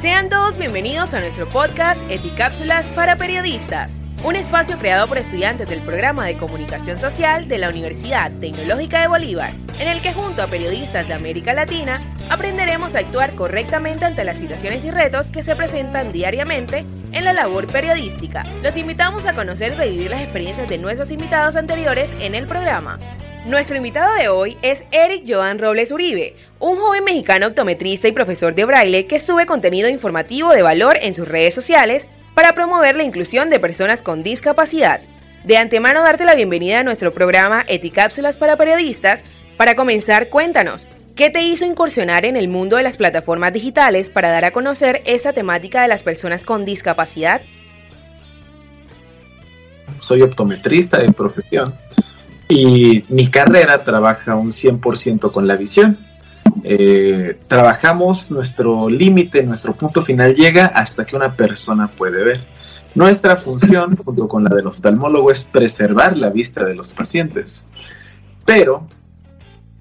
Sean 0.00 0.28
todos 0.28 0.56
bienvenidos 0.56 1.12
a 1.12 1.18
nuestro 1.18 1.48
podcast 1.48 2.00
Eticápsulas 2.08 2.86
para 2.92 3.16
Periodistas, 3.16 3.90
un 4.22 4.36
espacio 4.36 4.78
creado 4.78 5.08
por 5.08 5.18
estudiantes 5.18 5.68
del 5.68 5.80
programa 5.80 6.24
de 6.24 6.38
comunicación 6.38 7.00
social 7.00 7.48
de 7.48 7.58
la 7.58 7.68
Universidad 7.68 8.30
Tecnológica 8.38 9.00
de 9.00 9.08
Bolívar, 9.08 9.52
en 9.80 9.88
el 9.88 10.00
que 10.00 10.12
junto 10.12 10.40
a 10.40 10.46
periodistas 10.46 11.08
de 11.08 11.14
América 11.14 11.52
Latina 11.52 12.00
aprenderemos 12.30 12.94
a 12.94 13.00
actuar 13.00 13.34
correctamente 13.34 14.04
ante 14.04 14.22
las 14.22 14.38
situaciones 14.38 14.84
y 14.84 14.92
retos 14.92 15.26
que 15.32 15.42
se 15.42 15.56
presentan 15.56 16.12
diariamente 16.12 16.84
en 17.10 17.24
la 17.24 17.32
labor 17.32 17.66
periodística. 17.66 18.44
Los 18.62 18.76
invitamos 18.76 19.26
a 19.26 19.34
conocer 19.34 19.72
y 19.72 19.74
revivir 19.74 20.10
las 20.12 20.22
experiencias 20.22 20.68
de 20.68 20.78
nuestros 20.78 21.10
invitados 21.10 21.56
anteriores 21.56 22.08
en 22.20 22.36
el 22.36 22.46
programa. 22.46 23.00
Nuestro 23.46 23.76
invitado 23.76 24.14
de 24.14 24.28
hoy 24.28 24.58
es 24.62 24.84
Eric 24.92 25.24
Joan 25.26 25.58
Robles 25.58 25.90
Uribe, 25.90 26.36
un 26.60 26.76
joven 26.76 27.04
mexicano 27.04 27.46
optometrista 27.46 28.08
y 28.08 28.12
profesor 28.12 28.54
de 28.54 28.64
braille 28.64 29.06
que 29.06 29.20
sube 29.20 29.46
contenido 29.46 29.88
informativo 29.88 30.50
de 30.52 30.62
valor 30.62 30.96
en 31.00 31.14
sus 31.14 31.28
redes 31.28 31.54
sociales 31.54 32.08
para 32.34 32.52
promover 32.52 32.96
la 32.96 33.04
inclusión 33.04 33.50
de 33.50 33.60
personas 33.60 34.02
con 34.02 34.22
discapacidad. 34.22 35.00
De 35.44 35.56
antemano 35.56 36.02
darte 36.02 36.24
la 36.24 36.34
bienvenida 36.34 36.80
a 36.80 36.82
nuestro 36.82 37.12
programa 37.12 37.64
Eticápsulas 37.68 38.36
para 38.38 38.56
Periodistas. 38.56 39.24
Para 39.56 39.76
comenzar, 39.76 40.28
cuéntanos, 40.28 40.88
¿qué 41.14 41.30
te 41.30 41.42
hizo 41.42 41.64
incursionar 41.64 42.24
en 42.24 42.36
el 42.36 42.48
mundo 42.48 42.76
de 42.76 42.82
las 42.82 42.96
plataformas 42.96 43.52
digitales 43.52 44.10
para 44.10 44.30
dar 44.30 44.44
a 44.44 44.50
conocer 44.50 45.02
esta 45.04 45.32
temática 45.32 45.82
de 45.82 45.88
las 45.88 46.02
personas 46.02 46.44
con 46.44 46.64
discapacidad? 46.64 47.40
Soy 50.00 50.22
optometrista 50.22 50.98
de 50.98 51.12
profesión 51.12 51.74
y 52.48 53.04
mi 53.08 53.28
carrera 53.28 53.84
trabaja 53.84 54.36
un 54.36 54.50
100% 54.50 55.30
con 55.32 55.46
la 55.46 55.56
visión. 55.56 55.98
Eh, 56.64 57.38
trabajamos 57.46 58.30
nuestro 58.30 58.88
límite, 58.88 59.42
nuestro 59.42 59.74
punto 59.74 60.02
final 60.02 60.34
llega 60.34 60.66
hasta 60.66 61.04
que 61.04 61.16
una 61.16 61.32
persona 61.32 61.88
puede 61.88 62.24
ver. 62.24 62.40
Nuestra 62.94 63.36
función, 63.36 63.96
junto 63.96 64.28
con 64.28 64.44
la 64.44 64.54
del 64.54 64.66
oftalmólogo, 64.66 65.30
es 65.30 65.44
preservar 65.44 66.16
la 66.16 66.30
vista 66.30 66.64
de 66.64 66.74
los 66.74 66.92
pacientes. 66.92 67.68
Pero, 68.44 68.86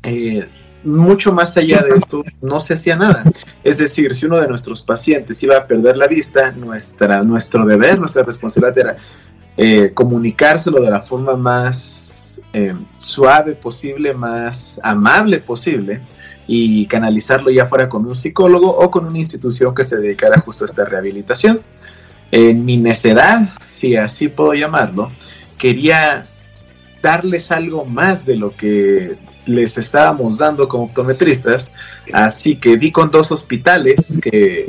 eh, 0.03 0.47
mucho 0.83 1.31
más 1.31 1.57
allá 1.57 1.81
de 1.81 1.95
esto, 1.95 2.23
no 2.41 2.59
se 2.59 2.75
hacía 2.75 2.95
nada. 2.95 3.23
Es 3.63 3.79
decir, 3.79 4.15
si 4.15 4.25
uno 4.25 4.39
de 4.39 4.47
nuestros 4.47 4.81
pacientes 4.81 5.41
iba 5.43 5.57
a 5.57 5.67
perder 5.67 5.97
la 5.97 6.07
vista, 6.07 6.51
nuestra, 6.51 7.23
nuestro 7.23 7.65
deber, 7.65 7.99
nuestra 7.99 8.23
responsabilidad 8.23 8.77
era 8.77 8.97
eh, 9.57 9.91
comunicárselo 9.93 10.79
de 10.79 10.91
la 10.91 11.01
forma 11.01 11.35
más 11.35 12.41
suave 12.97 13.53
posible, 13.53 14.13
más 14.13 14.79
amable 14.83 15.39
posible 15.39 15.99
y 16.47 16.85
canalizarlo 16.85 17.51
ya 17.51 17.67
fuera 17.67 17.89
con 17.89 18.05
un 18.05 18.15
psicólogo 18.15 18.75
o 18.75 18.89
con 18.89 19.05
una 19.05 19.17
institución 19.17 19.75
que 19.75 19.83
se 19.83 19.97
dedicara 19.97 20.39
justo 20.39 20.63
a 20.63 20.67
esta 20.67 20.85
rehabilitación. 20.85 21.61
En 22.31 22.65
mi 22.65 22.77
necedad, 22.77 23.53
si 23.65 23.95
así 23.95 24.27
puedo 24.29 24.53
llamarlo, 24.53 25.09
quería 25.57 26.25
darles 27.01 27.51
algo 27.51 27.85
más 27.85 28.25
de 28.25 28.35
lo 28.35 28.55
que 28.55 29.17
les 29.45 29.77
estábamos 29.77 30.37
dando 30.37 30.67
como 30.67 30.85
optometristas, 30.85 31.71
así 32.11 32.57
que 32.57 32.77
di 32.77 32.91
con 32.91 33.11
dos 33.11 33.31
hospitales 33.31 34.19
que 34.21 34.65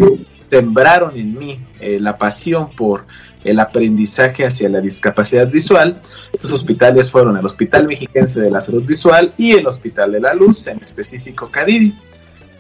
sembraron 0.51 1.17
en 1.17 1.39
mí 1.39 1.61
eh, 1.81 1.99
la 2.01 2.17
pasión 2.17 2.71
por 2.71 3.07
el 3.45 3.61
aprendizaje 3.61 4.45
hacia 4.45 4.69
la 4.69 4.81
discapacidad 4.81 5.49
visual. 5.51 6.01
Estos 6.33 6.53
hospitales 6.53 7.11
fueron 7.11 7.37
el 7.37 7.45
Hospital 7.45 7.87
Mexiquense 7.87 8.41
de 8.41 8.51
la 8.51 8.61
Salud 8.61 8.85
Visual 8.85 9.33
y 9.37 9.53
el 9.53 9.67
Hospital 9.67 10.13
de 10.13 10.21
la 10.21 10.35
Luz, 10.35 10.67
en 10.67 10.79
específico 10.79 11.49
Cadivi, 11.51 11.95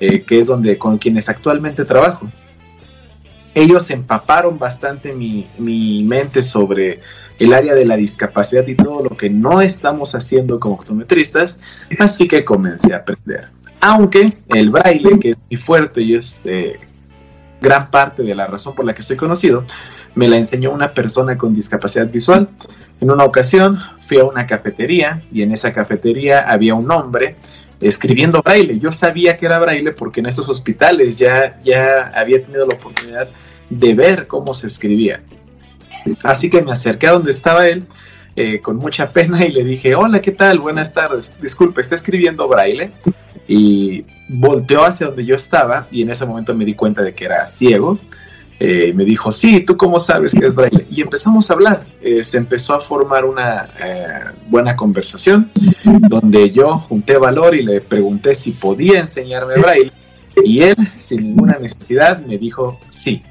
eh, 0.00 0.22
que 0.22 0.38
es 0.38 0.46
donde 0.46 0.78
con 0.78 0.98
quienes 0.98 1.28
actualmente 1.28 1.84
trabajo. 1.84 2.28
Ellos 3.54 3.90
empaparon 3.90 4.58
bastante 4.58 5.12
mi, 5.12 5.48
mi 5.58 6.04
mente 6.04 6.42
sobre 6.42 7.00
el 7.38 7.52
área 7.52 7.74
de 7.74 7.84
la 7.84 7.96
discapacidad 7.96 8.66
y 8.66 8.74
todo 8.74 9.02
lo 9.02 9.16
que 9.16 9.30
no 9.30 9.60
estamos 9.60 10.14
haciendo 10.14 10.58
como 10.58 10.74
optometristas, 10.74 11.60
así 11.98 12.26
que 12.28 12.44
comencé 12.44 12.92
a 12.94 12.98
aprender. 12.98 13.48
Aunque 13.80 14.36
el 14.48 14.70
braille, 14.70 15.18
que 15.20 15.30
es 15.30 15.36
muy 15.48 15.60
fuerte 15.60 16.02
y 16.02 16.14
es 16.14 16.42
eh, 16.46 16.80
gran 17.60 17.90
parte 17.90 18.22
de 18.22 18.34
la 18.34 18.46
razón 18.46 18.74
por 18.74 18.84
la 18.84 18.94
que 18.94 19.02
soy 19.02 19.16
conocido, 19.16 19.64
me 20.14 20.28
la 20.28 20.36
enseñó 20.36 20.72
una 20.72 20.92
persona 20.92 21.36
con 21.36 21.54
discapacidad 21.54 22.08
visual. 22.08 22.48
En 23.00 23.10
una 23.10 23.24
ocasión 23.24 23.78
fui 24.06 24.18
a 24.18 24.24
una 24.24 24.46
cafetería 24.46 25.22
y 25.32 25.42
en 25.42 25.52
esa 25.52 25.72
cafetería 25.72 26.40
había 26.40 26.74
un 26.74 26.90
hombre 26.90 27.36
escribiendo 27.80 28.42
braille. 28.42 28.78
Yo 28.78 28.90
sabía 28.92 29.36
que 29.36 29.46
era 29.46 29.58
braille 29.58 29.92
porque 29.92 30.20
en 30.20 30.26
esos 30.26 30.48
hospitales 30.48 31.16
ya, 31.16 31.60
ya 31.64 32.12
había 32.14 32.42
tenido 32.42 32.66
la 32.66 32.74
oportunidad 32.74 33.28
de 33.70 33.94
ver 33.94 34.26
cómo 34.26 34.54
se 34.54 34.66
escribía. 34.66 35.22
Así 36.22 36.48
que 36.50 36.62
me 36.62 36.72
acerqué 36.72 37.06
a 37.08 37.12
donde 37.12 37.30
estaba 37.30 37.68
él 37.68 37.84
eh, 38.34 38.60
con 38.60 38.76
mucha 38.76 39.12
pena 39.12 39.44
y 39.44 39.52
le 39.52 39.64
dije, 39.64 39.94
hola, 39.94 40.20
¿qué 40.20 40.32
tal? 40.32 40.58
Buenas 40.58 40.94
tardes. 40.94 41.34
Disculpe, 41.40 41.80
¿está 41.80 41.94
escribiendo 41.94 42.48
braille? 42.48 42.90
Y 43.46 44.04
volteó 44.28 44.84
hacia 44.84 45.08
donde 45.08 45.24
yo 45.24 45.34
estaba 45.34 45.86
y 45.90 46.02
en 46.02 46.10
ese 46.10 46.26
momento 46.26 46.54
me 46.54 46.64
di 46.64 46.74
cuenta 46.74 47.02
de 47.02 47.14
que 47.14 47.24
era 47.24 47.46
ciego 47.46 47.98
eh, 48.60 48.92
me 48.92 49.04
dijo, 49.04 49.30
sí, 49.30 49.60
¿tú 49.60 49.76
cómo 49.76 50.00
sabes 50.00 50.34
que 50.34 50.44
es 50.44 50.54
braille? 50.54 50.84
Y 50.90 51.00
empezamos 51.00 51.50
a 51.50 51.54
hablar, 51.54 51.84
eh, 52.00 52.24
se 52.24 52.38
empezó 52.38 52.74
a 52.74 52.80
formar 52.80 53.24
una 53.24 53.68
eh, 53.80 54.32
buena 54.48 54.74
conversación 54.74 55.50
donde 55.84 56.50
yo 56.50 56.78
junté 56.78 57.18
valor 57.18 57.54
y 57.54 57.62
le 57.62 57.80
pregunté 57.80 58.34
si 58.34 58.50
podía 58.52 58.98
enseñarme 58.98 59.56
braille 59.56 59.92
y 60.44 60.62
él, 60.62 60.76
sin 60.96 61.22
ninguna 61.22 61.58
necesidad, 61.58 62.18
me 62.20 62.38
dijo 62.38 62.80
sí. 62.88 63.22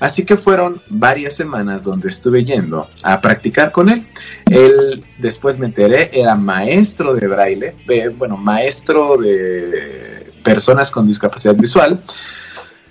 Así 0.00 0.24
que 0.24 0.36
fueron 0.36 0.80
varias 0.88 1.34
semanas 1.34 1.82
donde 1.84 2.08
estuve 2.08 2.44
yendo 2.44 2.88
a 3.02 3.20
practicar 3.20 3.72
con 3.72 3.88
él. 3.88 4.06
Él, 4.48 5.04
después 5.18 5.58
me 5.58 5.66
enteré, 5.66 6.10
era 6.12 6.36
maestro 6.36 7.14
de 7.14 7.26
braille, 7.26 7.74
bueno, 8.16 8.36
maestro 8.36 9.16
de 9.16 10.32
personas 10.44 10.92
con 10.92 11.06
discapacidad 11.06 11.56
visual. 11.56 12.00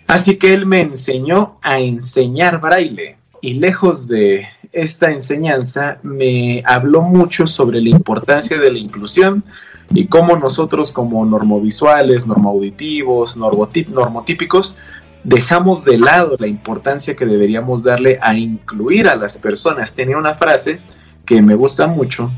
Así 0.08 0.38
que 0.38 0.54
él 0.54 0.66
me 0.66 0.82
enseñó 0.82 1.58
a 1.62 1.80
enseñar 1.80 2.62
braille 2.62 3.18
y 3.42 3.56
lejos 3.56 4.08
de 4.08 4.48
esta 4.72 5.12
enseñanza 5.12 6.00
me 6.04 6.64
habló 6.66 7.02
mucho 7.02 7.46
sobre 7.48 7.82
la 7.82 7.90
importancia 7.90 8.58
de 8.58 8.72
la 8.72 8.78
inclusión 8.78 9.44
y 9.90 10.08
cómo 10.08 10.38
nosotros 10.38 10.92
como 10.92 11.26
normovisuales, 11.26 12.26
normoauditivos, 12.28 13.38
normotípicos, 13.38 14.78
dejamos 15.24 15.84
de 15.84 15.98
lado 15.98 16.36
la 16.40 16.48
importancia 16.48 17.16
que 17.16 17.26
deberíamos 17.26 17.84
darle 17.84 18.18
a 18.22 18.34
incluir 18.34 19.08
a 19.08 19.16
las 19.16 19.38
personas. 19.38 19.94
Tenía 19.94 20.18
una 20.18 20.36
frase 20.36 20.80
que 21.26 21.42
me 21.42 21.56
gusta 21.56 21.88
mucho, 21.88 22.32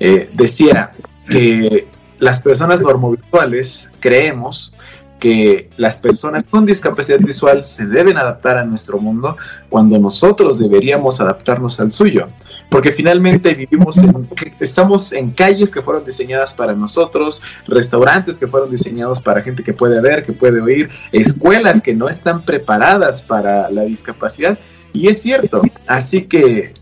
eh, 0.00 0.30
decía 0.32 0.92
que 1.28 1.86
las 2.18 2.40
personas 2.40 2.80
normovisuales 2.80 3.90
creemos 4.00 4.74
que 5.22 5.70
las 5.76 5.98
personas 5.98 6.42
con 6.42 6.66
discapacidad 6.66 7.20
visual 7.20 7.62
se 7.62 7.86
deben 7.86 8.16
adaptar 8.16 8.58
a 8.58 8.64
nuestro 8.64 8.98
mundo 8.98 9.36
cuando 9.68 9.96
nosotros 9.96 10.58
deberíamos 10.58 11.20
adaptarnos 11.20 11.78
al 11.78 11.92
suyo. 11.92 12.26
Porque 12.68 12.90
finalmente 12.90 13.54
vivimos 13.54 13.98
en, 13.98 14.28
estamos 14.58 15.12
en 15.12 15.30
calles 15.30 15.70
que 15.70 15.80
fueron 15.80 16.04
diseñadas 16.04 16.54
para 16.54 16.74
nosotros, 16.74 17.40
restaurantes 17.68 18.36
que 18.36 18.48
fueron 18.48 18.68
diseñados 18.68 19.22
para 19.22 19.42
gente 19.42 19.62
que 19.62 19.72
puede 19.72 20.00
ver, 20.00 20.24
que 20.24 20.32
puede 20.32 20.60
oír, 20.60 20.90
escuelas 21.12 21.82
que 21.82 21.94
no 21.94 22.08
están 22.08 22.44
preparadas 22.44 23.22
para 23.22 23.70
la 23.70 23.82
discapacidad. 23.82 24.58
Y 24.92 25.06
es 25.06 25.22
cierto. 25.22 25.62
Así 25.86 26.22
que 26.22 26.74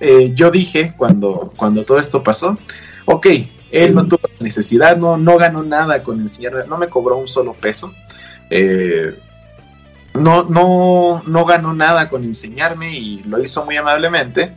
eh, 0.00 0.32
yo 0.34 0.50
dije 0.50 0.92
cuando, 0.96 1.52
cuando 1.56 1.84
todo 1.84 2.00
esto 2.00 2.24
pasó, 2.24 2.58
ok, 3.04 3.28
él 3.70 3.94
no 3.94 4.06
tuvo 4.06 4.28
necesidad, 4.40 4.96
no, 4.96 5.16
no 5.16 5.36
ganó 5.36 5.62
nada 5.62 6.02
con 6.02 6.20
enseñarme, 6.20 6.62
no 6.68 6.78
me 6.78 6.88
cobró 6.88 7.16
un 7.16 7.28
solo 7.28 7.54
peso. 7.54 7.92
Eh, 8.50 9.18
no, 10.14 10.44
no, 10.44 11.22
no 11.26 11.44
ganó 11.44 11.74
nada 11.74 12.08
con 12.08 12.24
enseñarme 12.24 12.96
y 12.96 13.22
lo 13.24 13.42
hizo 13.42 13.64
muy 13.64 13.76
amablemente. 13.76 14.52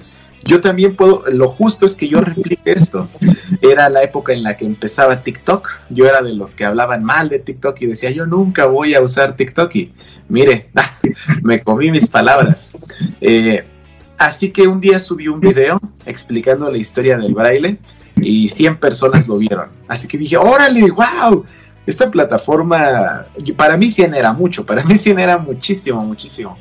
Yo 0.45 0.61
también 0.61 0.95
puedo, 0.95 1.25
lo 1.31 1.49
justo 1.49 1.85
es 1.85 1.95
que 1.95 2.07
yo 2.07 2.21
replique 2.21 2.71
esto. 2.71 3.09
Era 3.61 3.89
la 3.89 4.03
época 4.03 4.31
en 4.31 4.43
la 4.43 4.55
que 4.55 4.65
empezaba 4.65 5.21
TikTok. 5.21 5.69
Yo 5.89 6.05
era 6.05 6.21
de 6.21 6.33
los 6.33 6.55
que 6.55 6.63
hablaban 6.63 7.03
mal 7.03 7.27
de 7.27 7.39
TikTok 7.39 7.81
y 7.81 7.87
decía, 7.87 8.09
yo 8.11 8.25
nunca 8.25 8.65
voy 8.65 8.95
a 8.95 9.01
usar 9.01 9.35
TikTok. 9.35 9.75
Y 9.75 9.93
mire, 10.29 10.69
me 11.43 11.61
comí 11.61 11.91
mis 11.91 12.07
palabras. 12.07 12.71
Eh, 13.19 13.65
así 14.17 14.51
que 14.51 14.67
un 14.67 14.79
día 14.79 14.99
subí 14.99 15.27
un 15.27 15.41
video 15.41 15.79
explicando 16.05 16.71
la 16.71 16.77
historia 16.77 17.17
del 17.17 17.33
braille 17.33 17.77
y 18.21 18.47
100 18.47 18.77
personas 18.77 19.27
lo 19.27 19.37
vieron. 19.37 19.69
Así 19.87 20.07
que 20.07 20.17
dije, 20.17 20.37
órale, 20.37 20.89
wow, 20.91 21.45
esta 21.85 22.09
plataforma, 22.09 23.25
para 23.55 23.77
mí 23.77 23.89
100 23.89 24.13
era 24.13 24.33
mucho, 24.33 24.65
para 24.65 24.83
mí 24.83 24.97
100 24.97 25.19
era 25.19 25.37
muchísimo, 25.37 26.03
muchísimo. 26.03 26.57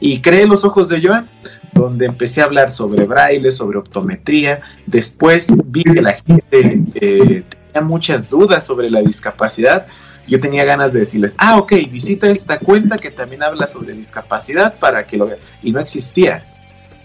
Y 0.00 0.20
creé 0.20 0.46
los 0.46 0.64
ojos 0.64 0.88
de 0.88 1.06
Joan, 1.06 1.28
donde 1.74 2.06
empecé 2.06 2.40
a 2.40 2.44
hablar 2.44 2.70
sobre 2.70 3.04
braille, 3.04 3.52
sobre 3.52 3.78
optometría. 3.78 4.60
Después 4.86 5.52
vi 5.66 5.84
que 5.84 6.00
la 6.00 6.14
gente 6.14 6.82
eh, 6.94 7.44
tenía 7.72 7.86
muchas 7.86 8.30
dudas 8.30 8.64
sobre 8.64 8.90
la 8.90 9.00
discapacidad. 9.00 9.86
yo 10.26 10.40
tenía 10.40 10.64
ganas 10.64 10.92
de 10.92 11.00
decirles, 11.00 11.34
ah, 11.38 11.58
ok, 11.58 11.72
visita 11.90 12.30
esta 12.30 12.58
cuenta 12.58 12.96
que 12.98 13.10
también 13.10 13.42
habla 13.42 13.66
sobre 13.66 13.92
discapacidad 13.92 14.78
para 14.78 15.06
que 15.06 15.18
lo 15.18 15.26
vean. 15.26 15.38
Y 15.62 15.72
no 15.72 15.80
existía. 15.80 16.44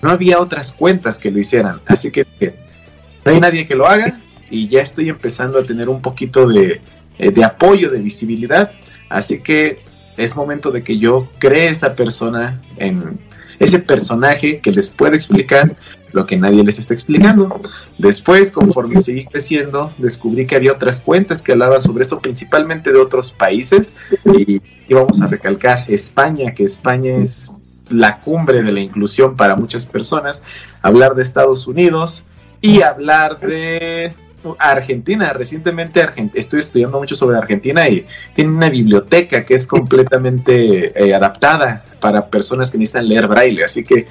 No 0.01 0.11
había 0.11 0.39
otras 0.39 0.71
cuentas 0.71 1.19
que 1.19 1.31
lo 1.31 1.39
hicieran. 1.39 1.81
Así 1.87 2.11
que 2.11 2.25
no 3.25 3.31
hay 3.31 3.39
nadie 3.39 3.65
que 3.67 3.75
lo 3.75 3.87
haga 3.87 4.19
y 4.49 4.67
ya 4.67 4.81
estoy 4.81 5.09
empezando 5.09 5.57
a 5.57 5.63
tener 5.63 5.89
un 5.89 6.01
poquito 6.01 6.47
de, 6.47 6.79
eh, 7.17 7.31
de 7.31 7.43
apoyo, 7.43 7.89
de 7.89 7.99
visibilidad. 7.99 8.71
Así 9.09 9.39
que 9.39 9.79
es 10.15 10.35
momento 10.35 10.71
de 10.71 10.83
que 10.83 10.97
yo 10.97 11.27
cree 11.39 11.69
esa 11.69 11.95
persona 11.95 12.61
en 12.77 13.19
ese 13.59 13.79
personaje 13.79 14.59
que 14.59 14.71
les 14.71 14.89
puede 14.89 15.15
explicar 15.15 15.75
lo 16.11 16.25
que 16.25 16.37
nadie 16.37 16.63
les 16.63 16.77
está 16.77 16.93
explicando. 16.93 17.59
Después, 17.97 18.51
conforme 18.51 19.01
seguí 19.01 19.25
creciendo, 19.25 19.91
descubrí 19.97 20.45
que 20.45 20.55
había 20.55 20.71
otras 20.71 21.01
cuentas 21.01 21.41
que 21.41 21.53
hablaban 21.53 21.81
sobre 21.81 22.03
eso, 22.03 22.19
principalmente 22.19 22.93
de 22.93 22.99
otros 22.99 23.31
países. 23.31 23.95
Y 24.37 24.61
íbamos 24.87 25.21
a 25.21 25.27
recalcar 25.27 25.83
España, 25.87 26.53
que 26.53 26.63
España 26.63 27.15
es 27.15 27.51
la 27.89 28.19
cumbre 28.19 28.61
de 28.61 28.71
la 28.71 28.79
inclusión 28.79 29.35
para 29.35 29.55
muchas 29.55 29.85
personas. 29.85 30.43
Hablar 30.81 31.15
de 31.15 31.23
Estados 31.23 31.67
Unidos 31.67 32.23
y 32.65 32.81
hablar 32.81 33.39
de 33.39 34.13
Argentina. 34.57 35.31
Recientemente 35.33 36.03
estoy 36.33 36.59
estudiando 36.59 36.99
mucho 36.99 37.15
sobre 37.15 37.37
Argentina 37.37 37.87
y 37.87 38.05
tiene 38.33 38.51
una 38.51 38.69
biblioteca 38.69 39.45
que 39.45 39.53
es 39.53 39.67
completamente 39.67 40.91
eh, 40.95 41.13
adaptada 41.13 41.85
para 41.99 42.27
personas 42.27 42.71
que 42.71 42.77
necesitan 42.77 43.07
leer 43.07 43.27
braille. 43.27 43.63
Así 43.63 43.83
que 43.83 44.07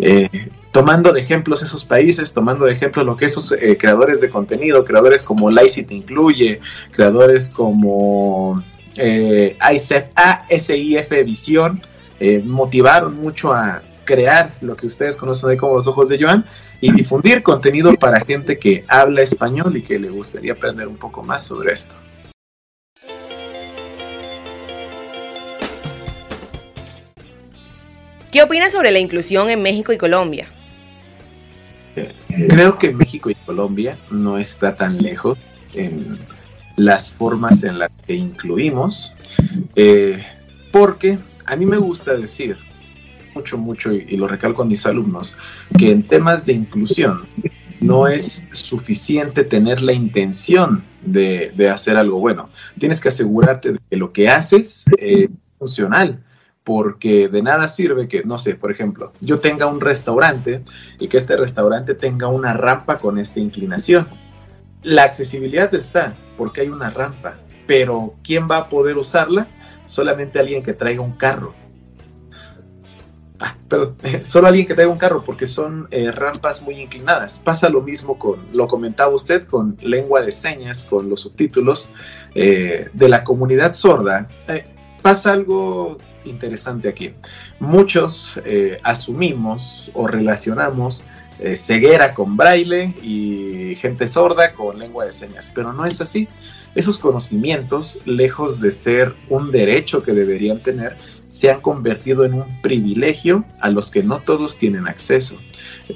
eh, 0.00 0.28
tomando 0.72 1.12
de 1.12 1.20
ejemplos 1.20 1.62
esos 1.62 1.84
países, 1.84 2.32
tomando 2.32 2.64
de 2.64 2.72
ejemplo 2.72 3.04
lo 3.04 3.16
que 3.16 3.26
esos 3.26 3.52
eh, 3.52 3.76
creadores 3.78 4.20
de 4.20 4.30
contenido, 4.30 4.84
creadores 4.84 5.22
como 5.22 5.50
Lazy 5.50 5.84
te 5.84 5.94
incluye, 5.94 6.60
creadores 6.90 7.50
como 7.50 8.62
eh, 8.96 9.56
ASIF 9.60 11.10
Visión, 11.24 11.80
motivaron 12.44 13.16
mucho 13.16 13.52
a 13.52 13.82
crear 14.04 14.52
lo 14.60 14.76
que 14.76 14.86
ustedes 14.86 15.16
conocen 15.16 15.50
hoy 15.50 15.56
como 15.56 15.74
los 15.74 15.88
ojos 15.88 16.08
de 16.08 16.22
Joan 16.22 16.44
y 16.82 16.90
difundir 16.92 17.44
contenido 17.44 17.94
para 17.94 18.20
gente 18.24 18.58
que 18.58 18.84
habla 18.88 19.22
español 19.22 19.76
y 19.76 19.82
que 19.82 20.00
le 20.00 20.10
gustaría 20.10 20.52
aprender 20.52 20.88
un 20.88 20.96
poco 20.96 21.22
más 21.22 21.44
sobre 21.44 21.72
esto. 21.72 21.94
¿Qué 28.32 28.42
opinas 28.42 28.72
sobre 28.72 28.90
la 28.90 28.98
inclusión 28.98 29.48
en 29.48 29.62
México 29.62 29.92
y 29.92 29.98
Colombia? 29.98 30.48
Creo 32.48 32.78
que 32.78 32.90
México 32.90 33.30
y 33.30 33.34
Colombia 33.36 33.96
no 34.10 34.38
está 34.38 34.74
tan 34.74 34.98
lejos 34.98 35.38
en 35.74 36.18
las 36.76 37.12
formas 37.12 37.62
en 37.62 37.78
las 37.78 37.90
que 38.06 38.14
incluimos, 38.14 39.14
eh, 39.76 40.24
porque 40.72 41.18
a 41.46 41.54
mí 41.54 41.64
me 41.64 41.76
gusta 41.76 42.14
decir 42.14 42.56
mucho, 43.34 43.58
mucho, 43.58 43.92
y, 43.92 44.16
lo 44.16 44.28
recalco 44.28 44.62
a 44.62 44.64
mis 44.64 44.86
alumnos, 44.86 45.36
que 45.78 45.90
en 45.90 46.02
temas 46.02 46.46
de 46.46 46.52
inclusión 46.52 47.22
no 47.80 48.06
es 48.06 48.46
suficiente 48.52 49.44
tener 49.44 49.82
la 49.82 49.92
intención 49.92 50.84
de, 51.02 51.52
hacer 51.72 51.96
algo 51.96 52.18
bueno. 52.20 52.48
Tienes 52.78 53.00
que 53.00 53.08
asegurarte 53.08 53.72
de 53.72 53.78
que 53.90 53.96
lo 53.96 54.12
que 54.12 54.28
haces 54.28 54.84
es 54.98 55.28
funcional 55.58 56.22
porque 56.64 57.28
de 57.28 57.42
nada 57.42 57.66
sirve 57.66 58.06
que, 58.06 58.22
no 58.22 58.38
sé, 58.38 58.54
por 58.54 58.70
ejemplo, 58.70 59.12
yo 59.20 59.40
tenga 59.40 59.66
un 59.66 59.80
restaurante 59.80 60.62
y 61.00 61.08
que 61.08 61.18
este 61.18 61.36
restaurante 61.36 61.94
tenga 61.94 62.28
una 62.28 62.52
rampa 62.54 62.98
con 62.98 63.18
esta 63.18 63.40
inclinación. 63.40 64.06
La 64.82 65.02
accesibilidad 65.02 65.74
está 65.74 66.14
porque 66.36 66.60
hay 66.60 66.68
una 66.68 66.90
rampa, 66.90 67.36
pero 67.66 68.14
¿quién 68.22 68.48
va 68.48 68.58
a 68.58 68.68
poder 68.68 68.96
usarla? 68.96 69.48
Solamente 69.86 70.38
alguien 70.38 70.62
que 70.62 70.72
traiga 70.72 71.00
un 71.00 71.12
carro. 71.12 71.52
Ah, 73.44 73.56
solo 74.22 74.46
alguien 74.46 74.66
que 74.66 74.74
traiga 74.74 74.92
un 74.92 74.98
carro 74.98 75.24
porque 75.24 75.48
son 75.48 75.88
eh, 75.90 76.12
rampas 76.12 76.62
muy 76.62 76.80
inclinadas. 76.80 77.40
Pasa 77.40 77.68
lo 77.68 77.82
mismo 77.82 78.16
con, 78.16 78.38
lo 78.52 78.68
comentaba 78.68 79.12
usted, 79.12 79.44
con 79.44 79.76
lengua 79.80 80.22
de 80.22 80.30
señas, 80.30 80.84
con 80.84 81.10
los 81.10 81.22
subtítulos 81.22 81.90
eh, 82.36 82.88
de 82.92 83.08
la 83.08 83.24
comunidad 83.24 83.74
sorda. 83.74 84.28
Eh, 84.46 84.64
pasa 85.02 85.32
algo 85.32 85.98
interesante 86.24 86.88
aquí. 86.88 87.14
Muchos 87.58 88.38
asumimos 88.84 89.90
o 89.92 90.06
relacionamos 90.06 91.02
ceguera 91.56 92.14
con 92.14 92.36
braille 92.36 92.94
y 93.02 93.74
gente 93.74 94.06
sorda 94.06 94.52
con 94.52 94.78
lengua 94.78 95.04
de 95.04 95.10
señas, 95.10 95.50
pero 95.52 95.72
no 95.72 95.84
es 95.84 96.00
así. 96.00 96.28
Esos 96.76 96.96
conocimientos, 96.96 97.98
lejos 98.04 98.60
de 98.60 98.70
ser 98.70 99.12
un 99.28 99.50
derecho 99.50 100.04
que 100.04 100.12
deberían 100.12 100.60
tener, 100.60 100.96
se 101.32 101.50
han 101.50 101.62
convertido 101.62 102.26
en 102.26 102.34
un 102.34 102.60
privilegio 102.60 103.46
a 103.58 103.70
los 103.70 103.90
que 103.90 104.02
no 104.02 104.20
todos 104.20 104.58
tienen 104.58 104.86
acceso. 104.86 105.34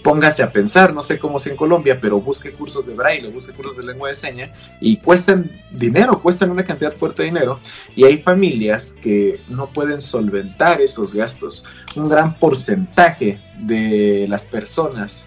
Póngase 0.03 0.43
a 0.43 0.51
pensar, 0.51 0.95
no 0.95 1.03
sé 1.03 1.19
cómo 1.19 1.37
es 1.37 1.47
en 1.47 1.57
Colombia, 1.57 1.99
pero 2.01 2.23
busque 2.23 2.53
cursos 2.53 2.87
de 2.87 2.95
braille, 2.95 3.29
busque 3.29 3.53
cursos 3.53 3.77
de 3.77 3.83
lengua 3.83 4.09
de 4.09 4.15
seña 4.15 4.51
y 4.81 4.97
cuestan 4.97 5.51
dinero, 5.71 6.23
cuestan 6.23 6.51
una 6.51 6.65
cantidad 6.65 6.91
fuerte 6.91 7.23
de 7.23 7.29
dinero 7.29 7.61
y 7.95 8.05
hay 8.05 8.17
familias 8.17 8.97
que 9.03 9.39
no 9.51 9.67
pueden 9.67 10.01
solventar 10.01 10.81
esos 10.81 11.13
gastos. 11.13 11.65
Un 11.97 12.09
gran 12.09 12.39
porcentaje 12.39 13.39
de 13.59 14.25
las 14.31 14.47
personas 14.47 15.27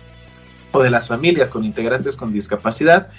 o 0.71 0.81
de 0.81 0.89
las 0.89 1.07
familias 1.07 1.51
con 1.51 1.63
integrantes 1.63 2.17
con 2.17 2.33
discapacidad 2.33 3.09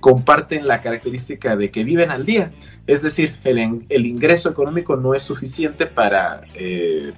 comparten 0.00 0.66
la 0.66 0.80
característica 0.80 1.56
de 1.56 1.70
que 1.70 1.84
viven 1.84 2.10
al 2.10 2.26
día. 2.26 2.50
Es 2.86 3.02
decir, 3.02 3.36
el, 3.44 4.06
ingreso 4.06 4.50
económico 4.50 4.96
no 4.96 5.14
es 5.14 5.22
suficiente 5.22 5.86
para 5.86 6.42
eh, 6.54 7.12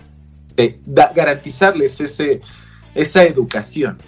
garantizarles 0.87 2.00
ese, 2.00 2.40
esa 2.94 3.23
educación. 3.25 3.99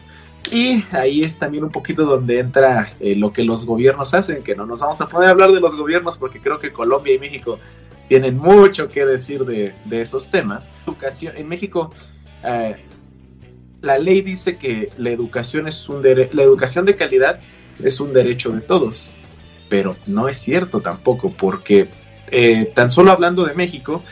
Y 0.51 0.85
ahí 0.91 1.23
es 1.23 1.39
también 1.39 1.65
un 1.65 1.71
poquito 1.71 2.05
donde 2.05 2.39
entra 2.39 2.93
eh, 3.01 3.17
lo 3.17 3.33
que 3.33 3.45
los 3.45 3.65
gobiernos 3.65 4.13
hacen, 4.13 4.43
que 4.43 4.55
no 4.55 4.67
nos 4.67 4.81
vamos 4.81 5.01
a 5.01 5.09
poner 5.09 5.29
a 5.29 5.33
hablar 5.33 5.53
de 5.53 5.61
los 5.61 5.75
gobiernos 5.75 6.19
porque 6.19 6.41
creo 6.41 6.59
que 6.59 6.71
Colombia 6.71 7.15
y 7.15 7.19
México 7.19 7.59
tienen 8.09 8.37
mucho 8.37 8.89
que 8.89 9.07
decir 9.07 9.45
de, 9.45 9.73
esos 9.91 10.31
temas. 10.31 10.71
Educación, 10.87 11.35
en 11.37 11.49
México, 11.49 11.91
eh, 12.45 12.77
la 13.81 13.99
ley 13.99 14.21
dice 14.21 14.57
que 14.59 14.91
la 14.99 15.11
educación 15.11 15.67
es 15.67 15.89
un 15.89 16.03
la 16.03 16.43
educación 16.43 16.85
de 16.85 16.97
calidad 16.97 17.41
es 17.83 18.01
un 18.01 18.13
derecho 18.13 18.51
de 18.53 18.61
todos. 18.61 19.11
Pero 19.69 19.97
no 20.07 20.29
es 20.29 20.39
cierto 20.39 20.81
tampoco, 20.81 21.31
porque 21.31 21.89
eh, 22.31 22.71
tan 22.75 22.91
solo 22.91 23.11
hablando 23.11 23.45
de 23.45 23.55
México, 23.55 24.03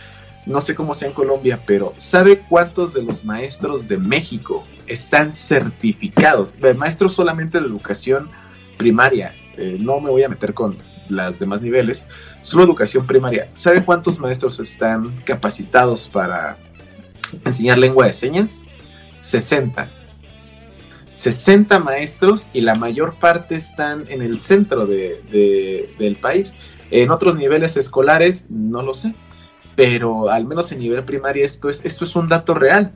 no 0.46 0.60
sé 0.60 0.74
cómo 0.74 0.94
sea 0.94 1.08
en 1.08 1.14
Colombia, 1.14 1.60
pero 1.66 1.94
¿sabe 1.96 2.40
cuántos 2.48 2.94
de 2.94 3.02
los 3.02 3.24
maestros 3.24 3.86
de 3.86 3.98
México 3.98 4.64
están 4.86 5.32
certificados? 5.32 6.56
Maestros 6.76 7.14
solamente 7.14 7.60
de 7.60 7.66
educación 7.66 8.28
primaria, 8.76 9.34
eh, 9.56 9.76
no 9.78 10.00
me 10.00 10.10
voy 10.10 10.22
a 10.24 10.28
meter 10.28 10.54
con 10.54 10.76
las 11.08 11.38
demás 11.38 11.62
niveles, 11.62 12.06
solo 12.40 12.64
educación 12.64 13.06
primaria. 13.06 13.48
¿Sabe 13.54 13.84
cuántos 13.84 14.18
maestros 14.18 14.58
están 14.58 15.12
capacitados 15.24 16.08
para 16.08 16.56
enseñar 17.44 17.78
lengua 17.78 18.06
de 18.06 18.12
señas? 18.12 18.62
60. 19.20 19.88
60 21.22 21.78
maestros 21.78 22.48
y 22.52 22.62
la 22.62 22.74
mayor 22.74 23.14
parte 23.14 23.54
están 23.54 24.06
en 24.08 24.22
el 24.22 24.40
centro 24.40 24.86
del 24.86 26.16
país. 26.20 26.56
En 26.90 27.12
otros 27.12 27.36
niveles 27.36 27.76
escolares, 27.76 28.46
no 28.50 28.82
lo 28.82 28.92
sé, 28.92 29.14
pero 29.76 30.30
al 30.30 30.46
menos 30.46 30.72
en 30.72 30.80
nivel 30.80 31.04
primario 31.04 31.46
esto 31.46 31.68
es, 31.68 31.84
esto 31.84 32.04
es 32.04 32.16
un 32.16 32.26
dato 32.26 32.54
real. 32.54 32.90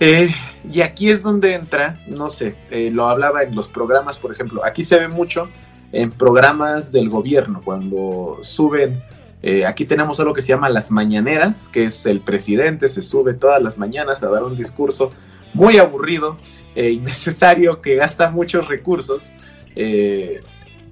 Eh, 0.00 0.34
y 0.68 0.80
aquí 0.80 1.08
es 1.08 1.22
donde 1.22 1.54
entra, 1.54 1.96
no 2.08 2.28
sé, 2.28 2.56
eh, 2.72 2.90
lo 2.92 3.08
hablaba 3.08 3.44
en 3.44 3.54
los 3.54 3.68
programas, 3.68 4.18
por 4.18 4.32
ejemplo, 4.32 4.64
aquí 4.64 4.82
se 4.82 4.98
ve 4.98 5.06
mucho 5.06 5.48
en 5.92 6.10
programas 6.10 6.90
del 6.90 7.08
gobierno, 7.08 7.60
cuando 7.64 8.38
suben, 8.42 9.00
eh, 9.42 9.64
aquí 9.64 9.84
tenemos 9.84 10.18
algo 10.18 10.34
que 10.34 10.42
se 10.42 10.48
llama 10.48 10.68
las 10.68 10.90
mañaneras, 10.90 11.68
que 11.68 11.84
es 11.84 12.04
el 12.06 12.18
presidente, 12.18 12.88
se 12.88 13.02
sube 13.02 13.34
todas 13.34 13.62
las 13.62 13.78
mañanas 13.78 14.24
a 14.24 14.28
dar 14.28 14.42
un 14.42 14.56
discurso 14.56 15.12
muy 15.52 15.78
aburrido 15.78 16.36
e 16.74 16.90
innecesario 16.90 17.80
que 17.80 17.96
gasta 17.96 18.30
muchos 18.30 18.68
recursos 18.68 19.32
eh, 19.76 20.42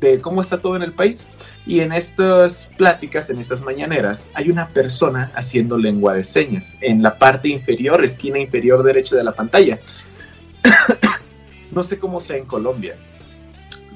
de 0.00 0.20
cómo 0.20 0.40
está 0.40 0.60
todo 0.60 0.76
en 0.76 0.82
el 0.82 0.92
país. 0.92 1.28
Y 1.64 1.80
en 1.80 1.92
estas 1.92 2.68
pláticas, 2.76 3.30
en 3.30 3.38
estas 3.38 3.62
mañaneras, 3.62 4.30
hay 4.34 4.50
una 4.50 4.68
persona 4.68 5.30
haciendo 5.34 5.78
lengua 5.78 6.14
de 6.14 6.24
señas 6.24 6.76
en 6.80 7.02
la 7.02 7.18
parte 7.18 7.48
inferior, 7.48 8.04
esquina 8.04 8.38
inferior 8.38 8.82
derecha 8.82 9.14
de 9.14 9.22
la 9.22 9.32
pantalla. 9.32 9.78
no 11.70 11.84
sé 11.84 11.98
cómo 11.98 12.20
sea 12.20 12.36
en 12.36 12.46
Colombia, 12.46 12.96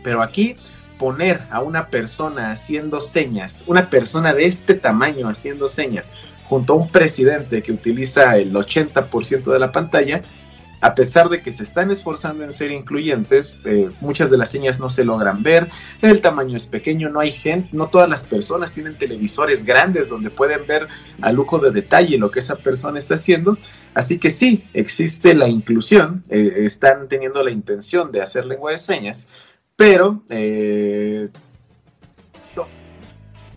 pero 0.04 0.22
aquí 0.22 0.56
poner 0.98 1.42
a 1.50 1.60
una 1.60 1.88
persona 1.88 2.52
haciendo 2.52 3.00
señas, 3.00 3.64
una 3.66 3.90
persona 3.90 4.32
de 4.32 4.46
este 4.46 4.74
tamaño 4.74 5.28
haciendo 5.28 5.68
señas, 5.68 6.12
junto 6.44 6.74
a 6.74 6.76
un 6.76 6.88
presidente 6.88 7.62
que 7.62 7.72
utiliza 7.72 8.36
el 8.36 8.54
80% 8.54 9.52
de 9.52 9.58
la 9.58 9.72
pantalla, 9.72 10.22
a 10.80 10.95
pesar 10.95 11.28
de 11.28 11.40
que 11.40 11.52
se 11.52 11.62
están 11.62 11.90
esforzando 11.90 12.45
en 12.45 12.52
ser 12.52 12.71
incluyentes, 12.71 13.59
eh, 13.64 13.90
muchas 14.00 14.30
de 14.30 14.37
las 14.37 14.50
señas 14.50 14.78
no 14.78 14.90
se 14.90 15.04
logran 15.04 15.42
ver, 15.42 15.68
el 16.02 16.21
tamaño 16.21 16.56
es 16.56 16.66
pequeño, 16.66 17.09
no 17.09 17.21
hay 17.21 17.30
gente, 17.30 17.68
no 17.73 17.88
todas 17.88 18.09
las 18.09 18.25
personas 18.25 18.73
tienen 18.73 18.97
televisores 18.97 19.64
grandes 19.64 20.11
donde 20.11 20.30
pueden 20.30 20.66
ver 20.66 20.87
a 21.23 21.33
lujo 21.33 21.59
de 21.59 21.71
detalle 21.71 22.18
lo 22.18 22.30
que 22.30 22.40
esa 22.40 22.56
persona 22.56 22.99
está 22.99 23.14
haciendo, 23.14 23.56
así 23.95 24.18
que 24.18 24.30
sí, 24.30 24.64
existe 24.75 25.35
la 25.35 25.49
inclusión, 25.49 26.23
eh, 26.28 26.52
están 26.59 27.09
teniendo 27.09 27.42
la 27.42 27.50
intención 27.50 28.12
de 28.12 28.21
hacer 28.21 28.45
lengua 28.45 28.73
de 28.73 28.78
señas, 28.78 29.28
pero 29.76 30.23
eh, 30.28 31.28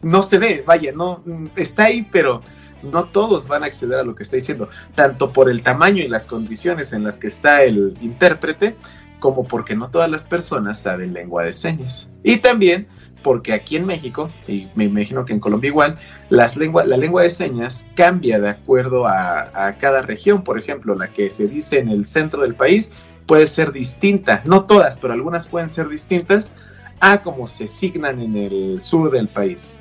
no, 0.01 0.23
se 0.23 0.37
ve, 0.37 0.63
vaya, 0.65 0.93
no 0.93 1.21
está 1.57 1.85
ahí, 1.85 2.07
pero 2.09 2.41
no 2.83 3.05
todos 3.05 3.47
van 3.47 3.63
a 3.63 3.67
acceder 3.67 3.99
a 3.99 4.03
lo 4.03 4.15
que 4.15 4.23
está 4.23 4.35
diciendo, 4.35 4.69
tanto 4.95 5.31
por 5.31 5.49
el 5.49 5.61
tamaño 5.61 6.03
y 6.03 6.07
las 6.07 6.25
condiciones 6.25 6.93
en 6.93 7.03
las 7.03 7.17
que 7.17 7.27
está 7.27 7.63
el 7.63 7.95
intérprete, 8.01 8.75
como 9.19 9.43
porque 9.43 9.75
no 9.75 9.89
todas 9.89 10.09
las 10.09 10.23
personas 10.23 10.79
saben 10.79 11.13
lengua 11.13 11.43
de 11.43 11.53
señas. 11.53 12.09
Y 12.23 12.37
también 12.37 12.87
porque 13.23 13.53
aquí 13.53 13.75
en 13.75 13.85
México, 13.85 14.29
y 14.47 14.67
me 14.75 14.85
imagino 14.85 15.25
que 15.25 15.33
en 15.33 15.39
Colombia 15.39 15.67
igual, 15.67 15.97
las 16.29 16.55
lengua, 16.55 16.85
la 16.85 16.97
lengua 16.97 17.23
de 17.23 17.29
señas 17.29 17.85
cambia 17.95 18.39
de 18.39 18.49
acuerdo 18.49 19.07
a, 19.07 19.67
a 19.67 19.73
cada 19.73 20.01
región. 20.01 20.43
Por 20.43 20.57
ejemplo, 20.57 20.95
la 20.95 21.09
que 21.09 21.29
se 21.29 21.47
dice 21.47 21.79
en 21.79 21.89
el 21.89 22.05
centro 22.05 22.43
del 22.43 22.55
país 22.55 22.91
puede 23.25 23.45
ser 23.47 23.71
distinta, 23.71 24.41
no 24.45 24.65
todas, 24.65 24.97
pero 24.97 25.13
algunas 25.13 25.47
pueden 25.47 25.69
ser 25.69 25.87
distintas 25.89 26.51
a 26.99 27.21
como 27.21 27.47
se 27.47 27.67
signan 27.67 28.21
en 28.21 28.35
el 28.35 28.81
sur 28.81 29.11
del 29.11 29.27
país. 29.27 29.77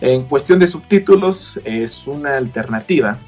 En 0.00 0.24
cuestión 0.24 0.58
de 0.58 0.66
subtítulos 0.66 1.58
es 1.64 2.06
una 2.06 2.36
alternativa. 2.36 3.18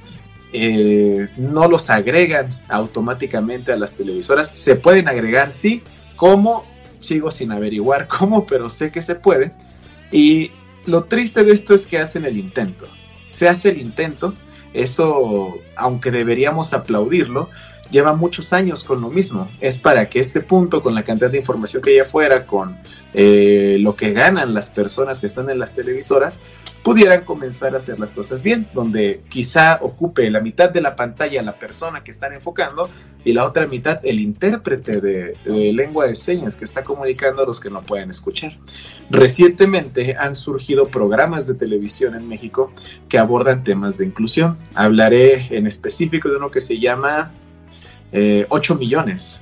Eh, 0.53 1.29
no 1.37 1.69
los 1.69 1.91
agregan 1.91 2.49
automáticamente 2.69 3.73
a 3.73 3.77
las 3.77 3.95
televisoras. 3.95 4.51
Se 4.51 4.77
pueden 4.77 5.09
agregar, 5.09 5.53
sí. 5.53 5.83
¿Cómo? 6.17 6.65
Sigo 7.01 7.31
sin 7.31 7.53
averiguar 7.53 8.09
cómo, 8.19 8.47
pero 8.47 8.69
sé 8.69 8.91
que 8.91 9.03
se 9.03 9.15
puede. 9.15 9.53
Y 10.13 10.51
lo 10.87 11.05
triste 11.05 11.45
de 11.45 11.53
esto 11.53 11.75
es 11.75 11.87
que 11.87 11.99
hacen 11.99 12.25
el 12.25 12.37
intento. 12.37 12.87
Se 13.31 13.49
hace 13.49 13.71
el 13.71 13.79
intento. 13.81 14.35
Eso, 14.75 15.59
aunque 15.77 16.11
deberíamos 16.11 16.75
aplaudirlo, 16.75 17.49
lleva 17.91 18.13
muchos 18.13 18.53
años 18.53 18.85
con 18.85 19.01
lo 19.01 19.09
mismo. 19.09 19.49
Es 19.61 19.79
para 19.79 20.09
que 20.09 20.21
este 20.21 20.41
punto, 20.41 20.83
con 20.83 20.95
la 20.95 21.03
cantidad 21.03 21.31
de 21.31 21.39
información 21.39 21.83
que 21.83 21.91
hay 21.91 21.99
afuera, 21.99 22.47
con 22.47 22.77
eh, 23.15 23.79
lo 23.81 23.97
que 23.97 24.13
ganan 24.13 24.53
las 24.53 24.71
personas 24.71 25.21
que 25.21 25.27
están 25.27 25.49
en 25.51 25.59
las 25.59 25.75
televisoras, 25.75 26.41
pudieran 26.83 27.25
comenzar 27.25 27.75
a 27.75 27.79
hacer 27.79 27.99
las 27.99 28.13
cosas 28.13 28.43
bien, 28.43 28.67
donde 28.75 29.23
quizá 29.29 29.79
ocupe 29.81 30.31
la 30.31 30.41
mitad 30.41 30.71
de 30.71 30.81
la 30.81 30.97
pantalla 30.97 31.43
la 31.43 31.59
persona 31.59 32.05
que 32.05 32.11
están 32.11 32.33
enfocando 32.35 32.89
y 33.25 33.33
la 33.33 33.47
otra 33.47 33.67
mitad 33.67 34.01
el 34.05 34.21
intérprete 34.21 35.01
de, 35.01 35.35
de 35.45 35.73
lengua 35.73 36.07
de 36.07 36.15
señas 36.15 36.57
que 36.57 36.65
está 36.65 36.85
comunicando 36.85 37.43
a 37.43 37.47
los 37.47 37.61
que 37.61 37.71
no 37.71 37.83
pueden 37.83 38.11
escuchar. 38.11 38.57
Recientemente 39.11 40.17
han 40.17 40.35
surgido 40.35 40.89
programas 40.89 41.47
de 41.47 41.55
televisión 41.55 42.15
en 42.15 42.29
México 42.29 42.73
que 43.09 43.19
abordan 43.19 43.65
temas 43.65 43.99
de 43.99 44.07
inclusión. 44.07 44.57
Hablaré 44.75 45.47
en 45.51 45.67
específico 45.67 46.29
de 46.29 46.37
uno 46.37 46.51
que 46.51 46.61
se 46.61 46.79
llama 46.79 47.33
8 48.13 48.73
eh, 48.73 48.77
millones. 48.77 49.41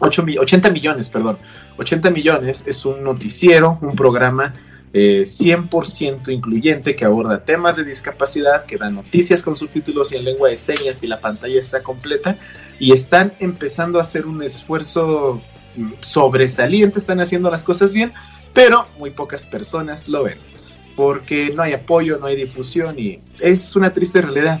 8, 0.00 0.24
80 0.40 0.70
millones, 0.70 1.08
perdón. 1.08 1.38
80 1.78 2.10
millones 2.10 2.64
es 2.66 2.84
un 2.84 3.02
noticiero, 3.02 3.78
un 3.80 3.94
programa 3.94 4.54
100% 4.92 6.28
eh, 6.28 6.32
incluyente 6.32 6.96
que 6.96 7.04
aborda 7.04 7.44
temas 7.44 7.76
de 7.76 7.84
discapacidad, 7.84 8.64
que 8.64 8.76
da 8.76 8.90
noticias 8.90 9.42
con 9.42 9.56
subtítulos 9.56 10.12
y 10.12 10.16
en 10.16 10.24
lengua 10.24 10.48
de 10.48 10.56
señas 10.56 11.02
y 11.02 11.06
la 11.06 11.20
pantalla 11.20 11.58
está 11.58 11.82
completa. 11.82 12.36
Y 12.78 12.92
están 12.92 13.32
empezando 13.40 13.98
a 13.98 14.02
hacer 14.02 14.26
un 14.26 14.42
esfuerzo 14.42 15.42
mm, 15.76 15.92
sobresaliente, 16.00 16.98
están 16.98 17.20
haciendo 17.20 17.50
las 17.50 17.64
cosas 17.64 17.92
bien, 17.92 18.12
pero 18.54 18.86
muy 18.98 19.10
pocas 19.10 19.44
personas 19.44 20.08
lo 20.08 20.24
ven, 20.24 20.38
porque 20.96 21.52
no 21.54 21.62
hay 21.62 21.74
apoyo, 21.74 22.18
no 22.18 22.26
hay 22.26 22.36
difusión 22.36 22.98
y 22.98 23.20
es 23.40 23.76
una 23.76 23.92
triste 23.92 24.22
realidad. 24.22 24.60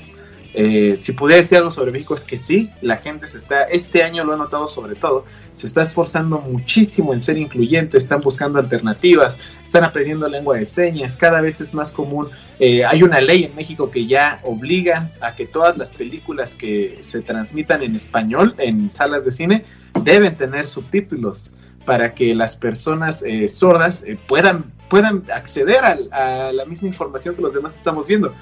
Eh, 0.54 0.96
si 1.00 1.12
pudiera 1.12 1.42
decir 1.42 1.58
algo 1.58 1.70
sobre 1.70 1.92
México 1.92 2.14
es 2.14 2.24
que 2.24 2.36
sí, 2.36 2.70
la 2.80 2.96
gente 2.96 3.26
se 3.26 3.36
está, 3.36 3.64
este 3.64 4.02
año 4.02 4.24
lo 4.24 4.32
ha 4.32 4.36
notado 4.36 4.66
sobre 4.66 4.94
todo, 4.94 5.26
se 5.52 5.66
está 5.66 5.82
esforzando 5.82 6.38
muchísimo 6.40 7.12
en 7.12 7.20
ser 7.20 7.36
incluyente, 7.36 7.98
están 7.98 8.22
buscando 8.22 8.58
alternativas, 8.58 9.38
están 9.62 9.84
aprendiendo 9.84 10.26
lengua 10.26 10.56
de 10.56 10.64
señas, 10.64 11.16
cada 11.16 11.40
vez 11.42 11.60
es 11.60 11.74
más 11.74 11.92
común. 11.92 12.28
Eh, 12.60 12.84
hay 12.84 13.02
una 13.02 13.20
ley 13.20 13.44
en 13.44 13.54
México 13.56 13.90
que 13.90 14.06
ya 14.06 14.40
obliga 14.42 15.10
a 15.20 15.34
que 15.34 15.46
todas 15.46 15.76
las 15.76 15.92
películas 15.92 16.54
que 16.54 16.98
se 17.02 17.20
transmitan 17.20 17.82
en 17.82 17.94
español 17.94 18.54
en 18.58 18.90
salas 18.90 19.24
de 19.24 19.32
cine 19.32 19.64
deben 20.02 20.36
tener 20.36 20.66
subtítulos 20.66 21.50
para 21.84 22.14
que 22.14 22.34
las 22.34 22.56
personas 22.56 23.22
eh, 23.22 23.48
sordas 23.48 24.04
puedan, 24.26 24.72
puedan 24.88 25.24
acceder 25.32 25.84
a 25.84 26.52
la 26.52 26.64
misma 26.64 26.88
información 26.88 27.34
que 27.34 27.42
los 27.42 27.54
demás 27.54 27.76
estamos 27.76 28.06
viendo 28.06 28.32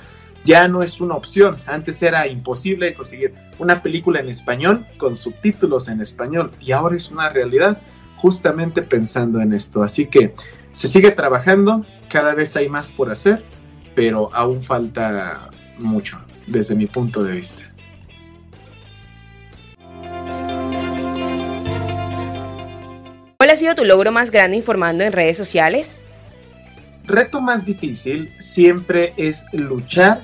ya 0.47 0.69
no 0.69 0.83
es 0.83 1.01
una 1.01 1.15
opción. 1.15 1.59
Antes 1.67 2.01
era 2.03 2.27
imposible 2.27 2.95
conseguir 2.95 3.35
una 3.59 3.83
película 3.83 4.21
en 4.21 4.29
español 4.29 4.87
con 4.97 5.17
subtítulos 5.17 5.89
en 5.89 6.01
español 6.01 6.53
y 6.61 6.73
ahora 6.73 6.97
es 6.97 7.11
una 7.11 7.29
realidad 7.29 7.79
justamente 8.17 8.81
pensando 8.81 9.41
en 9.41 9.53
esto. 9.53 9.83
Así 9.83 10.07
que 10.07 10.35
se 10.73 10.89
sigue 10.89 11.11
trabajando, 11.11 11.85
cada 12.09 12.33
vez 12.35 12.57
hay 12.57 12.69
más 12.69 12.93
por 12.93 13.11
hacer, 13.11 13.43
pero 13.95 14.33
aún 14.35 14.63
falta 14.63 15.51
mucho 15.79 16.19
desde 16.47 16.75
mi 16.75 16.87
punto 16.87 17.25
de 17.25 17.33
vista. 17.33 17.63
¿Cuál 23.37 23.51
ha 23.51 23.57
sido 23.57 23.75
tu 23.75 23.85
logro 23.85 24.13
más 24.13 24.31
grande 24.31 24.57
informando 24.57 25.03
en 25.05 25.13
redes 25.13 25.37
sociales? 25.37 26.01
Reto 27.05 27.41
más 27.41 27.67
difícil 27.67 28.33
siempre 28.41 29.13
es 29.17 29.45
luchar 29.53 30.23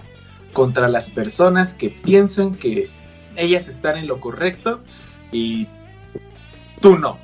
contra 0.52 0.88
las 0.88 1.10
personas 1.10 1.74
que 1.74 1.90
piensan 1.90 2.54
que 2.54 2.88
ellas 3.36 3.68
están 3.68 3.96
en 3.96 4.06
lo 4.06 4.20
correcto 4.20 4.80
y 5.30 5.66
tú 6.80 6.98
no. 6.98 7.18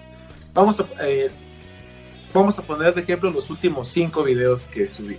Vamos 0.55 0.81
a, 0.81 0.87
eh, 1.03 1.31
vamos 2.33 2.59
a 2.59 2.63
poner 2.63 2.95
de 2.95 3.03
ejemplo 3.03 3.31
los 3.31 3.51
últimos 3.51 3.89
cinco 3.89 4.23
videos 4.25 4.69
que 4.69 4.89
subí. 4.89 5.19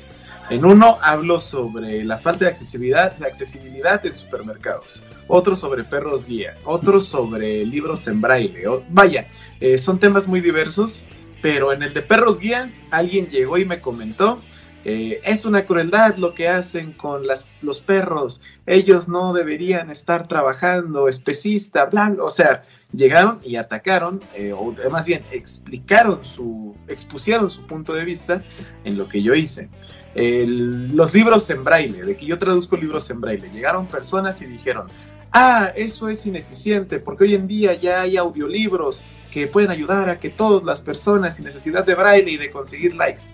En 0.49 0.65
uno 0.65 0.97
hablo 1.03 1.39
sobre 1.39 2.03
la 2.03 2.17
falta 2.17 2.45
de 2.45 2.51
accesibilidad, 2.51 3.15
de 3.17 3.27
accesibilidad 3.27 4.03
en 4.03 4.15
supermercados, 4.15 4.99
otro 5.27 5.55
sobre 5.55 5.83
perros 5.83 6.25
guía, 6.25 6.55
otro 6.65 6.99
sobre 6.99 7.63
libros 7.65 8.07
en 8.07 8.19
braille. 8.19 8.65
vaya, 8.89 9.27
eh, 9.59 9.77
son 9.77 9.99
temas 9.99 10.27
muy 10.27 10.41
diversos, 10.41 11.05
pero 11.43 11.71
en 11.71 11.83
el 11.83 11.93
de 11.93 12.01
perros 12.01 12.39
guía 12.39 12.71
alguien 12.89 13.27
llegó 13.27 13.59
y 13.59 13.65
me 13.65 13.79
comentó 13.79 14.41
eh, 14.85 15.19
es 15.25 15.45
una 15.45 15.65
crueldad 15.65 16.15
lo 16.15 16.33
que 16.33 16.47
hacen 16.47 16.93
con 16.93 17.23
los 17.61 17.81
perros, 17.81 18.41
ellos 18.65 19.09
no 19.09 19.33
deberían 19.33 19.89
estar 19.89 20.27
trabajando, 20.27 21.09
especista, 21.09 21.85
blanco, 21.85 22.25
o 22.25 22.29
sea, 22.29 22.63
llegaron 22.93 23.39
y 23.43 23.57
atacaron, 23.57 24.21
eh, 24.35 24.53
o 24.53 24.73
más 24.89 25.05
bien 25.05 25.21
explicaron 25.31 26.23
su, 26.23 26.75
expusieron 26.87 27.49
su 27.49 27.67
punto 27.67 27.93
de 27.93 28.05
vista 28.05 28.41
en 28.85 28.97
lo 28.97 29.07
que 29.09 29.21
yo 29.21 29.35
hice. 29.35 29.69
los 30.15 31.13
libros 31.13 31.49
en 31.49 31.63
braille, 31.63 32.03
de 32.03 32.15
que 32.15 32.25
yo 32.25 32.39
traduzco 32.39 32.77
libros 32.77 33.09
en 33.09 33.19
braille, 33.19 33.49
llegaron 33.53 33.85
personas 33.85 34.41
y 34.41 34.45
dijeron, 34.45 34.87
ah, 35.33 35.71
eso 35.75 36.07
es 36.07 36.25
ineficiente, 36.25 36.99
porque 36.99 37.25
hoy 37.25 37.35
en 37.35 37.47
día 37.47 37.73
ya 37.73 38.01
hay 38.01 38.15
audiolibros 38.15 39.03
que 39.31 39.45
pueden 39.47 39.71
ayudar 39.71 40.09
a 40.09 40.19
que 40.19 40.29
todas 40.29 40.63
las 40.63 40.81
personas 40.81 41.35
sin 41.35 41.45
necesidad 41.45 41.85
de 41.85 41.95
braille 41.95 42.31
y 42.31 42.37
de 42.37 42.49
conseguir 42.49 42.95
likes 42.95 43.25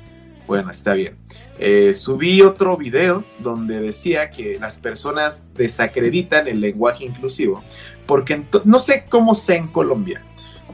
bueno, 0.48 0.72
está 0.72 0.94
bien. 0.94 1.16
Eh, 1.60 1.94
subí 1.94 2.42
otro 2.42 2.78
video 2.78 3.24
donde 3.40 3.80
decía 3.82 4.30
que 4.30 4.58
las 4.60 4.78
personas 4.78 5.46
desacreditan 5.56 6.48
el 6.48 6.62
lenguaje 6.62 7.06
inclusivo, 7.06 7.64
porque 8.06 8.44
no 8.64 8.80
sé 8.80 9.06
cómo 9.10 9.36
sea 9.36 9.58
en 9.58 9.68
Colombia, 9.68 10.22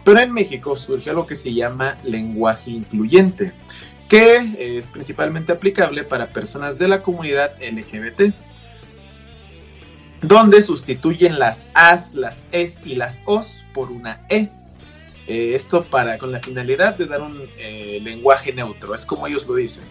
pero 0.03 0.19
en 0.19 0.33
México 0.33 0.75
surgió 0.75 1.11
algo 1.11 1.27
que 1.27 1.35
se 1.35 1.53
llama 1.53 1.97
lenguaje 2.03 2.71
incluyente, 2.71 3.53
que 4.09 4.77
es 4.77 4.87
principalmente 4.87 5.53
aplicable 5.53 6.03
para 6.03 6.27
personas 6.27 6.77
de 6.79 6.87
la 6.87 7.01
comunidad 7.01 7.51
LGBT, 7.61 8.33
donde 10.21 10.61
sustituyen 10.61 11.39
las 11.39 11.67
as, 11.73 12.13
las 12.13 12.45
es 12.51 12.81
y 12.85 12.95
las 12.95 13.19
os 13.25 13.63
por 13.73 13.91
una 13.91 14.21
e 14.29 14.49
eh, 15.31 15.55
esto 15.55 15.81
para 15.81 16.17
con 16.17 16.33
la 16.33 16.41
finalidad 16.41 16.97
de 16.97 17.05
dar 17.05 17.21
un 17.21 17.47
eh, 17.57 18.01
lenguaje 18.03 18.51
neutro, 18.51 18.93
es 18.93 19.05
como 19.05 19.27
ellos 19.27 19.47
lo 19.47 19.55
dicen. 19.55 19.85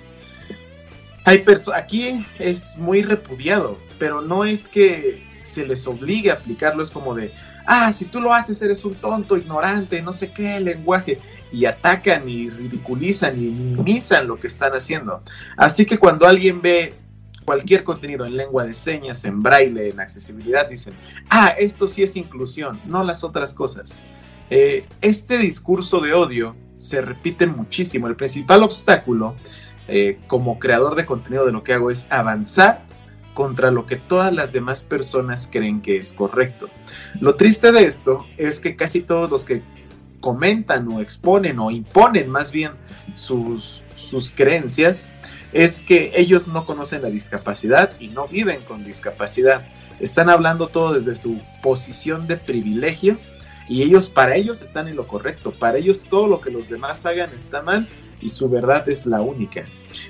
Hay 1.25 1.43
aquí 1.75 2.27
es 2.39 2.77
muy 2.77 3.01
repudiado, 3.01 3.79
pero 3.99 4.21
no 4.21 4.45
es 4.45 4.69
que 4.69 5.23
se 5.43 5.67
les 5.67 5.87
obligue 5.87 6.31
a 6.31 6.35
aplicarlo, 6.35 6.83
es 6.83 6.91
como 6.91 7.15
de, 7.15 7.33
ah, 7.67 7.91
si 7.91 8.05
tú 8.05 8.21
lo 8.21 8.35
haces 8.35 8.61
eres 8.61 8.85
un 8.85 8.95
tonto, 8.97 9.39
ignorante, 9.39 10.03
no 10.03 10.13
sé 10.13 10.31
qué 10.31 10.61
lenguaje, 10.61 11.19
y 11.51 11.65
atacan 11.65 12.29
y 12.29 12.51
ridiculizan 12.51 13.43
y 13.43 13.49
minimizan 13.49 14.27
lo 14.27 14.39
que 14.39 14.49
están 14.49 14.75
haciendo. 14.75 15.23
Así 15.57 15.87
que 15.87 15.97
cuando 15.97 16.27
alguien 16.27 16.61
ve 16.61 16.93
cualquier 17.47 17.83
contenido 17.83 18.27
en 18.27 18.37
lengua 18.37 18.65
de 18.65 18.75
señas, 18.75 19.25
en 19.25 19.41
braille, 19.41 19.89
en 19.89 20.01
accesibilidad, 20.01 20.69
dicen, 20.69 20.93
ah, 21.31 21.55
esto 21.59 21.89
sí 21.89 22.03
es 22.03 22.15
inclusión, 22.15 22.79
no 22.85 23.03
las 23.05 23.25
otras 23.25 23.55
cosas. 23.55 24.07
Eh, 24.51 24.85
este 25.01 25.39
discurso 25.39 26.01
de 26.01 26.13
odio 26.13 26.57
se 26.81 27.01
repite 27.01 27.47
muchísimo. 27.47 28.09
El 28.09 28.17
principal 28.17 28.63
obstáculo 28.63 29.37
eh, 29.89 30.19
como 30.27 30.59
creador 30.59 30.97
de 30.97 31.07
contenido 31.07 31.47
de 31.47 31.53
lo 31.53 31.63
que 31.63 31.73
hago 31.73 31.91
es 31.91 32.07
avanzar 32.11 32.83
contra 33.35 33.71
lo 33.71 33.87
que 33.87 33.97
todas 33.97 34.33
las 34.33 34.53
demás 34.53 34.83
personas 34.83 35.49
creen 35.51 35.81
que 35.81 35.97
es 35.97 36.13
correcto. 36.13 36.69
Lo 37.21 37.37
triste 37.37 37.73
de 37.73 37.85
esto 37.85 38.27
es 38.37 38.61
que 38.61 38.77
casi 38.77 39.03
todos 39.03 39.31
los 39.31 39.45
que 39.45 39.63
comentan 40.21 40.87
o 40.89 41.01
exponen 41.01 41.59
o 41.59 41.71
imponen 41.71 42.29
más 42.29 42.53
bien 42.53 42.73
sus, 43.15 43.83
sus 43.95 44.31
creencias 44.31 45.09
es 45.53 45.81
que 45.81 46.13
ellos 46.15 46.49
no 46.49 46.67
conocen 46.67 47.03
la 47.03 47.09
discapacidad 47.09 47.93
y 47.99 48.09
no 48.09 48.29
viven 48.29 48.63
con 48.63 48.85
discapacidad. 48.85 49.67
Están 49.99 50.29
hablando 50.29 50.69
todo 50.69 50.95
desde 50.95 51.15
su 51.15 51.41
posición 51.63 52.27
de 52.27 52.37
privilegio 52.37 53.19
y 53.71 53.85
ellos, 53.85 54.11
para 54.11 54.35
ellos 54.35 54.63
están 54.63 54.89
en 54.89 54.97
lo 54.97 55.07
correcto, 55.07 55.53
para 55.53 55.79
ellos 55.79 56.05
todo 56.11 56.27
lo 56.27 56.41
que 56.41 56.51
los 56.51 56.69
demás 56.69 57.07
hagan 57.07 57.31
está 57.33 57.63
mal 57.63 57.89
y 58.21 58.29
su 58.29 58.51
verdad 58.51 58.89
es 58.89 59.07
la 59.07 59.21
única. 59.21 59.65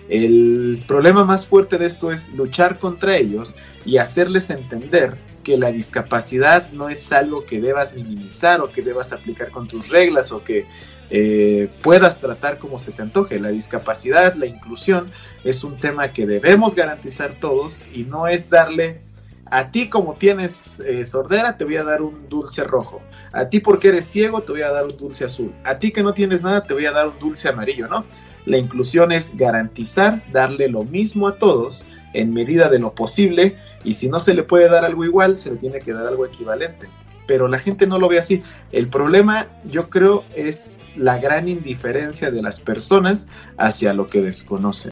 El 0.09 0.83
problema 0.89 1.27
más 1.27 1.47
fuerte 1.47 1.77
de 1.77 1.85
esto 1.85 2.11
es 2.11 2.31
luchar 2.31 2.79
contra 2.79 3.19
ellos 3.19 3.55
y 3.85 3.99
hacerles 3.99 4.49
entender 4.49 5.19
que 5.45 5.59
la 5.59 5.71
discapacidad 5.71 6.73
no 6.73 6.89
es 6.89 7.13
algo 7.13 7.45
que 7.45 7.61
debas 7.61 7.95
minimizar 7.95 8.63
o 8.63 8.71
que 8.71 8.81
debas 8.81 9.13
aplicar 9.13 9.51
con 9.51 9.69
tus 9.69 9.91
reglas 9.91 10.33
o 10.33 10.43
que 10.43 10.65
eh, 11.11 11.69
puedas 11.83 12.19
tratar 12.19 12.59
como 12.59 12.79
se 12.79 12.93
te 12.93 13.03
antoje. 13.03 13.39
La 13.39 13.49
discapacidad, 13.49 14.37
la 14.37 14.47
inclusión 14.47 15.11
es 15.45 15.65
un 15.65 15.77
tema 15.77 16.15
que 16.15 16.27
debemos 16.27 16.75
garantizar 16.75 17.35
todos 17.39 17.85
y 17.93 18.05
no 18.05 18.27
es 18.27 18.49
darle 18.49 19.03
a 19.51 19.71
ti 19.71 19.89
como 19.89 20.15
tienes 20.15 20.81
eh, 20.81 21.05
sordera 21.05 21.57
te 21.57 21.65
voy 21.65 21.77
a 21.77 21.85
dar 21.85 22.03
un 22.03 22.29
dulce 22.29 22.65
rojo. 22.65 23.03
A 23.33 23.49
ti 23.49 23.61
porque 23.61 23.89
eres 23.89 24.07
ciego 24.07 24.43
te 24.43 24.53
voy 24.53 24.63
a 24.63 24.71
dar 24.71 24.85
un 24.85 24.97
dulce 24.97 25.25
azul. 25.25 25.53
A 25.65 25.79
ti 25.79 25.93
que 25.93 26.03
no 26.03 26.13
tienes 26.13 26.43
nada 26.43 26.63
te 26.63 26.75
voy 26.75 26.87
a 26.87 26.93
dar 26.93 27.09
un 27.09 27.19
dulce 27.19 27.49
amarillo, 27.49 27.89
¿no? 27.89 28.05
La 28.47 28.59
inclusión 28.59 29.13
es 29.13 29.37
garantizar 29.37 30.23
darle 30.33 30.69
lo 30.69 30.85
mismo 30.85 31.29
a 31.29 31.37
todos 31.37 31.85
en 32.15 32.33
medida 32.33 32.69
de 32.69 32.79
lo 32.79 32.95
posible 32.95 33.57
y 33.85 33.95
si 33.95 34.09
no 34.09 34.21
se 34.21 34.35
le 34.35 34.43
puede 34.43 34.69
dar 34.69 34.85
algo 34.85 35.05
igual, 35.05 35.37
se 35.37 35.51
le 35.51 35.57
tiene 35.57 35.81
que 35.81 35.93
dar 35.93 36.07
algo 36.07 36.27
equivalente. 36.27 36.89
Pero 37.27 37.49
la 37.49 37.59
gente 37.59 37.87
no 37.87 37.99
lo 37.99 38.09
ve 38.09 38.19
así. 38.19 38.43
El 38.73 38.89
problema, 38.89 39.47
yo 39.65 39.89
creo, 39.89 40.25
es 40.35 40.81
la 40.97 41.19
gran 41.19 41.49
indiferencia 41.49 42.31
de 42.31 42.43
las 42.43 42.61
personas 42.61 43.29
hacia 43.57 43.95
lo 43.95 44.09
que 44.09 44.21
desconocen. 44.21 44.90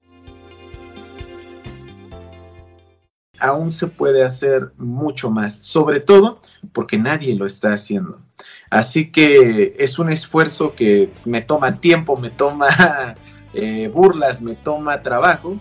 Aún 3.41 3.71
se 3.71 3.87
puede 3.87 4.25
hacer 4.25 4.73
mucho 4.77 5.31
más, 5.31 5.57
sobre 5.61 6.01
todo 6.01 6.41
porque 6.73 6.99
nadie 6.99 7.35
lo 7.35 7.47
está 7.47 7.73
haciendo. 7.73 8.19
Así 8.71 9.11
que 9.11 9.75
es 9.79 9.99
un 9.99 10.11
esfuerzo 10.11 10.75
que 10.75 11.11
me 11.25 11.41
toma 11.41 11.81
tiempo, 11.81 12.17
me 12.17 12.31
toma 12.31 13.15
eh, 13.55 13.91
burlas, 13.93 14.43
me 14.43 14.55
toma 14.55 15.03
trabajo, 15.03 15.59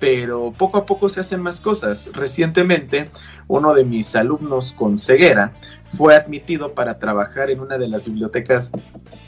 pero 0.00 0.52
poco 0.56 0.78
a 0.78 0.86
poco 0.86 1.08
se 1.08 1.20
hacen 1.20 1.40
más 1.40 1.60
cosas. 1.60 2.10
Recientemente, 2.12 3.10
uno 3.46 3.74
de 3.74 3.84
mis 3.84 4.14
alumnos 4.16 4.72
con 4.72 4.98
ceguera 4.98 5.52
fue 5.96 6.14
admitido 6.16 6.72
para 6.72 6.98
trabajar 6.98 7.50
en 7.50 7.60
una 7.60 7.78
de 7.78 7.88
las 7.88 8.06
bibliotecas 8.06 8.70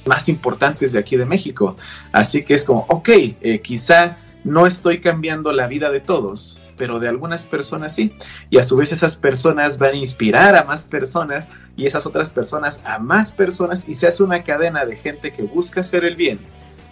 más 0.06 0.28
importantes 0.28 0.92
de 0.92 0.98
aquí 0.98 1.16
de 1.16 1.26
México. 1.26 1.76
Así 2.12 2.44
que 2.44 2.54
es 2.54 2.64
como, 2.64 2.86
ok, 2.88 3.08
eh, 3.08 3.60
quizá 3.62 4.16
no 4.44 4.66
estoy 4.66 5.00
cambiando 5.00 5.52
la 5.52 5.66
vida 5.66 5.90
de 5.90 6.00
todos, 6.00 6.58
pero 6.80 6.98
de 6.98 7.08
algunas 7.08 7.44
personas 7.44 7.94
sí. 7.94 8.10
Y 8.48 8.56
a 8.56 8.62
su 8.62 8.74
vez 8.74 8.90
esas 8.90 9.14
personas 9.14 9.76
van 9.76 9.92
a 9.92 9.96
inspirar 9.96 10.56
a 10.56 10.64
más 10.64 10.82
personas 10.82 11.46
y 11.76 11.84
esas 11.84 12.06
otras 12.06 12.30
personas 12.30 12.80
a 12.84 12.98
más 12.98 13.32
personas 13.32 13.86
y 13.86 13.92
se 13.92 14.06
hace 14.06 14.22
una 14.22 14.44
cadena 14.44 14.86
de 14.86 14.96
gente 14.96 15.30
que 15.30 15.42
busca 15.42 15.82
hacer 15.82 16.06
el 16.06 16.16
bien 16.16 16.38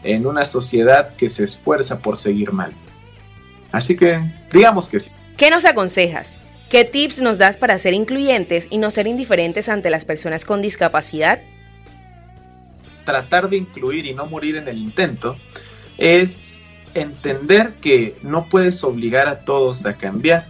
en 0.04 0.26
una 0.26 0.44
sociedad 0.44 1.16
que 1.16 1.30
se 1.30 1.44
esfuerza 1.44 2.00
por 2.00 2.18
seguir 2.18 2.52
mal. 2.52 2.74
Así 3.72 3.96
que 3.96 4.20
digamos 4.52 4.90
que 4.90 5.00
sí. 5.00 5.10
¿Qué 5.38 5.48
nos 5.48 5.64
aconsejas? 5.64 6.36
¿Qué 6.68 6.84
tips 6.84 7.22
nos 7.22 7.38
das 7.38 7.56
para 7.56 7.78
ser 7.78 7.94
incluyentes 7.94 8.66
y 8.68 8.76
no 8.76 8.90
ser 8.90 9.06
indiferentes 9.06 9.70
ante 9.70 9.88
las 9.88 10.04
personas 10.04 10.44
con 10.44 10.60
discapacidad? 10.60 11.40
Tratar 13.06 13.48
de 13.48 13.56
incluir 13.56 14.04
y 14.04 14.12
no 14.12 14.26
morir 14.26 14.56
en 14.56 14.68
el 14.68 14.76
intento 14.76 15.38
es 15.96 16.57
entender 16.94 17.74
que 17.80 18.16
no 18.22 18.44
puedes 18.44 18.82
obligar 18.84 19.28
a 19.28 19.40
todos 19.40 19.86
a 19.86 19.94
cambiar. 19.94 20.46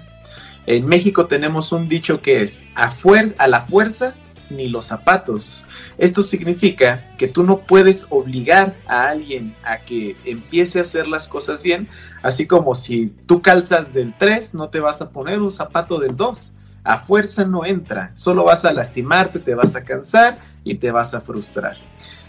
En 0.67 0.87
México 0.87 1.27
tenemos 1.27 1.73
un 1.73 1.89
dicho 1.89 2.21
que 2.21 2.43
es 2.43 2.61
a, 2.75 2.93
a 3.39 3.49
la 3.49 3.63
fuerza 3.63 4.15
ni 4.51 4.69
los 4.69 4.87
zapatos. 4.87 5.65
Esto 5.99 6.23
significa 6.23 7.05
que 7.19 7.29
tú 7.29 7.43
no 7.43 7.61
puedes 7.61 8.07
obligar 8.11 8.75
a 8.87 9.09
alguien 9.09 9.55
a 9.65 9.79
que 9.79 10.17
empiece 10.25 10.79
a 10.79 10.83
hacer 10.83 11.09
las 11.09 11.29
cosas 11.29 11.63
bien, 11.63 11.89
así 12.23 12.47
como 12.47 12.75
si 12.75 13.13
tú 13.27 13.43
calzas 13.43 13.93
del 13.93 14.15
3, 14.17 14.55
no 14.55 14.69
te 14.69 14.81
vas 14.81 15.01
a 15.03 15.11
poner 15.11 15.41
un 15.41 15.51
zapato 15.51 15.99
del 15.99 16.17
2. 16.17 16.53
A 16.85 16.99
fuerza 16.99 17.45
no 17.45 17.67
entra, 17.67 18.13
solo 18.15 18.45
vas 18.45 18.65
a 18.65 18.73
lastimarte, 18.73 19.41
te 19.41 19.55
vas 19.55 19.75
a 19.75 19.85
cansar 19.85 20.39
y 20.65 20.77
te 20.77 20.91
vas 20.91 21.15
a 21.15 21.21
frustrar. 21.21 21.77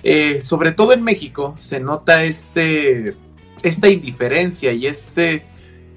Eh, 0.03 0.41
sobre 0.41 0.71
todo 0.71 0.93
en 0.93 1.03
México 1.03 1.53
se 1.57 1.79
nota 1.79 2.23
este, 2.23 3.15
esta 3.63 3.89
indiferencia 3.89 4.71
y 4.71 4.87
este, 4.87 5.43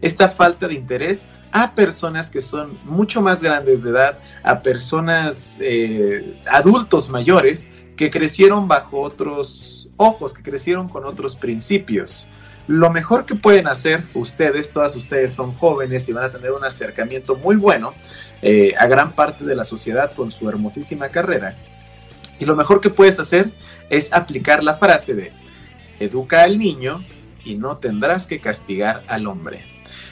esta 0.01 0.31
falta 0.31 0.69
de 0.69 0.75
interés 0.75 1.27
a 1.53 1.75
personas 1.75 2.31
que 2.31 2.41
son 2.41 2.79
mucho 2.85 3.21
más 3.21 3.43
grandes 3.43 3.83
de 3.83 3.91
edad, 3.91 4.19
a 4.43 4.63
personas 4.63 5.59
eh, 5.61 6.35
adultos 6.51 7.11
mayores 7.11 7.69
que 7.97 8.11
crecieron 8.11 8.69
bajo 8.69 9.03
otros 9.03 9.89
ojos, 9.99 10.33
que 10.33 10.43
crecieron 10.43 10.89
con 10.89 11.05
otros 11.05 11.37
principios. 11.37 12.27
Lo 12.69 12.91
mejor 12.91 13.27
que 13.27 13.35
pueden 13.35 13.67
hacer 13.67 14.03
ustedes, 14.15 14.71
todas 14.71 14.97
ustedes 14.97 15.33
son 15.33 15.53
jóvenes 15.53 16.09
y 16.09 16.13
van 16.13 16.25
a 16.25 16.31
tener 16.31 16.53
un 16.53 16.65
acercamiento 16.65 17.37
muy 17.37 17.57
bueno 17.57 17.93
eh, 18.41 18.75
a 18.79 18.87
gran 18.87 19.13
parte 19.13 19.45
de 19.45 19.55
la 19.55 19.65
sociedad 19.65 20.13
con 20.15 20.31
su 20.31 20.49
hermosísima 20.49 21.09
carrera. 21.09 21.55
Y 22.39 22.47
lo 22.47 22.57
mejor 22.57 22.81
que 22.81 22.89
puedes 22.89 23.21
hacer 23.21 23.51
es 23.91 24.13
aplicar 24.13 24.65
la 24.65 24.77
frase 24.77 25.15
de 25.15 25.33
educa 26.01 26.43
al 26.43 26.59
niño 26.59 27.05
y 27.45 27.57
no 27.57 27.79
tendrás 27.79 28.27
que 28.27 28.39
castigar 28.39 29.03
al 29.09 29.27
hombre. 29.27 29.61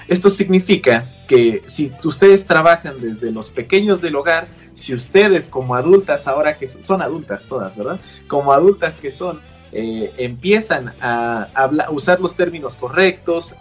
Esto 0.09 0.29
significa 0.29 1.05
que 1.29 1.63
si 1.67 1.93
ustedes 2.03 2.45
trabajan 2.45 3.01
desde 3.01 3.31
los 3.31 3.51
pequeños 3.51 4.01
del 4.01 4.17
hogar, 4.17 4.49
si 4.75 4.93
ustedes 4.93 5.49
como 5.49 5.77
adultas, 5.77 6.27
ahora 6.27 6.59
que 6.59 6.67
son 6.67 7.03
adultas 7.03 7.47
todas, 7.47 7.77
¿verdad? 7.77 8.01
Como 8.27 8.53
adultas 8.53 8.99
que 8.99 9.13
son, 9.13 9.41
eh, 9.73 10.13
empiezan 10.19 10.93
a, 11.01 11.49
usar 11.93 12.19
los 12.19 12.35
términos 12.35 12.75
correctos, 12.77 13.55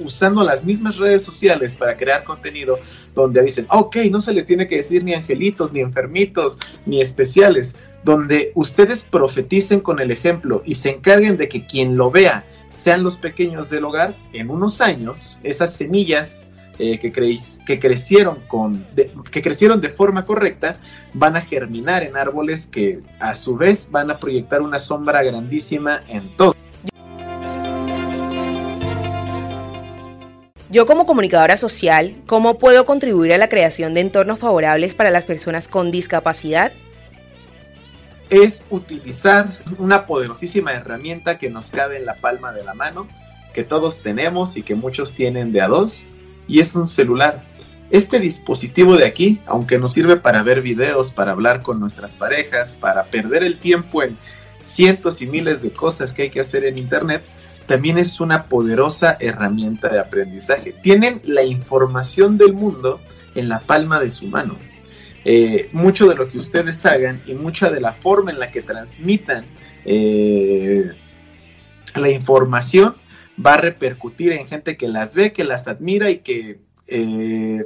usando 0.00 0.42
las 0.42 0.64
mismas 0.64 0.96
redes 0.96 1.22
sociales 1.22 1.76
para 1.76 1.96
crear 1.96 2.24
contenido 2.24 2.80
donde 3.14 3.42
dicen, 3.42 3.66
ok, 3.70 3.96
no 4.10 4.20
se 4.20 4.32
les 4.32 4.44
tiene 4.44 4.66
que 4.66 4.78
decir 4.78 5.04
ni 5.04 5.14
angelitos, 5.14 5.72
ni 5.72 5.80
enfermitos, 5.80 6.58
ni 6.84 7.00
especiales, 7.00 7.76
donde 8.02 8.50
ustedes 8.56 9.04
profeticen 9.04 9.78
con 9.78 10.00
el 10.00 10.10
ejemplo 10.10 10.62
y 10.66 10.74
se 10.74 10.90
encarguen 10.90 11.36
de 11.36 11.48
que 11.48 11.64
quien 11.64 11.96
lo 11.96 12.10
vea 12.10 12.44
sean 12.76 13.02
los 13.02 13.16
pequeños 13.16 13.70
del 13.70 13.84
hogar, 13.84 14.14
en 14.32 14.50
unos 14.50 14.80
años, 14.80 15.38
esas 15.42 15.74
semillas 15.74 16.46
eh, 16.78 16.98
que, 16.98 17.10
que, 17.10 17.78
crecieron 17.80 18.36
con, 18.46 18.86
de, 18.94 19.10
que 19.30 19.40
crecieron 19.40 19.80
de 19.80 19.88
forma 19.88 20.26
correcta 20.26 20.76
van 21.14 21.34
a 21.34 21.40
germinar 21.40 22.02
en 22.02 22.18
árboles 22.18 22.66
que 22.66 23.00
a 23.18 23.34
su 23.34 23.56
vez 23.56 23.88
van 23.90 24.10
a 24.10 24.18
proyectar 24.18 24.60
una 24.60 24.78
sombra 24.78 25.22
grandísima 25.22 26.02
en 26.08 26.36
todo. 26.36 26.54
Yo 30.68 30.84
como 30.84 31.06
comunicadora 31.06 31.56
social, 31.56 32.14
¿cómo 32.26 32.58
puedo 32.58 32.84
contribuir 32.84 33.32
a 33.32 33.38
la 33.38 33.48
creación 33.48 33.94
de 33.94 34.02
entornos 34.02 34.38
favorables 34.38 34.94
para 34.94 35.10
las 35.10 35.24
personas 35.24 35.68
con 35.68 35.90
discapacidad? 35.90 36.72
Es 38.30 38.64
utilizar 38.70 39.56
una 39.78 40.06
poderosísima 40.06 40.72
herramienta 40.72 41.38
que 41.38 41.50
nos 41.50 41.70
cabe 41.70 41.96
en 41.96 42.06
la 42.06 42.14
palma 42.14 42.52
de 42.52 42.64
la 42.64 42.74
mano, 42.74 43.06
que 43.54 43.64
todos 43.64 44.02
tenemos 44.02 44.56
y 44.56 44.62
que 44.62 44.74
muchos 44.74 45.12
tienen 45.12 45.52
de 45.52 45.60
a 45.60 45.68
dos, 45.68 46.06
y 46.48 46.60
es 46.60 46.74
un 46.74 46.88
celular. 46.88 47.42
Este 47.90 48.18
dispositivo 48.18 48.96
de 48.96 49.06
aquí, 49.06 49.40
aunque 49.46 49.78
nos 49.78 49.92
sirve 49.92 50.16
para 50.16 50.42
ver 50.42 50.60
videos, 50.60 51.12
para 51.12 51.32
hablar 51.32 51.62
con 51.62 51.78
nuestras 51.78 52.16
parejas, 52.16 52.74
para 52.74 53.04
perder 53.04 53.44
el 53.44 53.58
tiempo 53.58 54.02
en 54.02 54.16
cientos 54.60 55.22
y 55.22 55.26
miles 55.26 55.62
de 55.62 55.70
cosas 55.70 56.12
que 56.12 56.22
hay 56.22 56.30
que 56.30 56.40
hacer 56.40 56.64
en 56.64 56.78
Internet, 56.78 57.22
también 57.66 57.98
es 57.98 58.20
una 58.20 58.46
poderosa 58.46 59.16
herramienta 59.20 59.88
de 59.88 60.00
aprendizaje. 60.00 60.72
Tienen 60.82 61.20
la 61.24 61.42
información 61.42 62.38
del 62.38 62.54
mundo 62.54 63.00
en 63.34 63.48
la 63.48 63.60
palma 63.60 64.00
de 64.00 64.10
su 64.10 64.26
mano. 64.26 64.56
Eh, 65.28 65.68
mucho 65.72 66.06
de 66.06 66.14
lo 66.14 66.28
que 66.28 66.38
ustedes 66.38 66.86
hagan 66.86 67.20
y 67.26 67.34
mucha 67.34 67.68
de 67.68 67.80
la 67.80 67.94
forma 67.94 68.30
en 68.30 68.38
la 68.38 68.52
que 68.52 68.62
transmitan 68.62 69.44
eh, 69.84 70.92
la 71.96 72.10
información 72.10 72.94
va 73.44 73.54
a 73.54 73.56
repercutir 73.56 74.30
en 74.30 74.46
gente 74.46 74.76
que 74.76 74.86
las 74.86 75.16
ve, 75.16 75.32
que 75.32 75.42
las 75.42 75.66
admira 75.66 76.10
y 76.10 76.18
que 76.18 76.60
eh, 76.86 77.64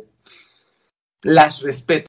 las 1.21 1.61
respeto. 1.61 2.07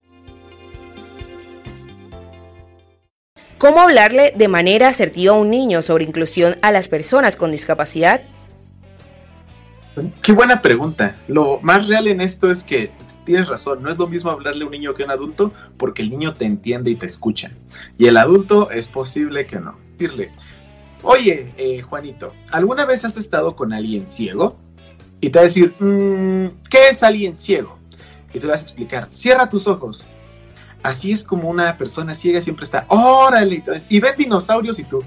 ¿Cómo 3.58 3.82
hablarle 3.82 4.32
de 4.34 4.48
manera 4.48 4.88
asertiva 4.88 5.34
a 5.34 5.38
un 5.38 5.50
niño 5.50 5.82
sobre 5.82 6.06
inclusión 6.06 6.56
a 6.62 6.72
las 6.72 6.88
personas 6.88 7.36
con 7.36 7.52
discapacidad? 7.52 8.22
Qué 10.24 10.32
buena 10.32 10.62
pregunta. 10.62 11.18
Lo 11.28 11.60
más 11.62 11.90
real 11.90 12.08
en 12.08 12.22
esto 12.22 12.50
es 12.50 12.64
que 12.64 12.90
tienes 13.26 13.48
razón, 13.48 13.82
no 13.82 13.92
es 13.92 13.98
lo 13.98 14.08
mismo 14.08 14.32
hablarle 14.32 14.64
a 14.64 14.66
un 14.66 14.72
niño 14.72 14.94
que 14.94 15.04
a 15.04 15.06
un 15.06 15.12
adulto 15.12 15.54
porque 15.78 16.02
el 16.02 16.10
niño 16.10 16.34
te 16.34 16.46
entiende 16.46 16.92
y 16.92 16.96
te 16.96 17.06
escucha. 17.06 17.52
Y 17.98 18.08
el 18.08 18.18
adulto 18.18 18.72
es 18.72 18.88
posible 18.88 19.46
que 19.46 19.60
no. 19.60 19.78
Decirle, 19.98 20.32
oye, 21.04 21.54
eh, 21.58 21.82
Juanito, 21.82 22.34
¿alguna 22.52 22.86
vez 22.86 23.06
has 23.06 23.18
estado 23.18 23.56
con 23.56 23.74
alguien 23.74 24.08
ciego? 24.08 24.58
Y 25.20 25.30
te 25.30 25.38
va 25.40 25.42
a 25.42 25.46
decir, 25.46 25.74
mm, 25.80 26.48
¿qué 26.70 26.90
es 26.90 27.04
alguien 27.04 27.36
ciego? 27.36 27.78
Y 28.34 28.40
te 28.40 28.48
vas 28.48 28.62
a 28.62 28.64
explicar, 28.64 29.08
cierra 29.12 29.50
tus 29.50 29.68
ojos. 29.68 30.08
Así 30.84 31.12
es 31.12 31.24
como 31.24 31.48
una 31.48 31.78
persona 31.78 32.16
ciega 32.16 32.42
siempre 32.42 32.64
está, 32.64 32.86
órale, 32.88 33.64
y 33.88 34.00
ven 34.00 34.16
dinosaurios 34.18 34.80
y 34.80 34.84
tú, 34.84 35.04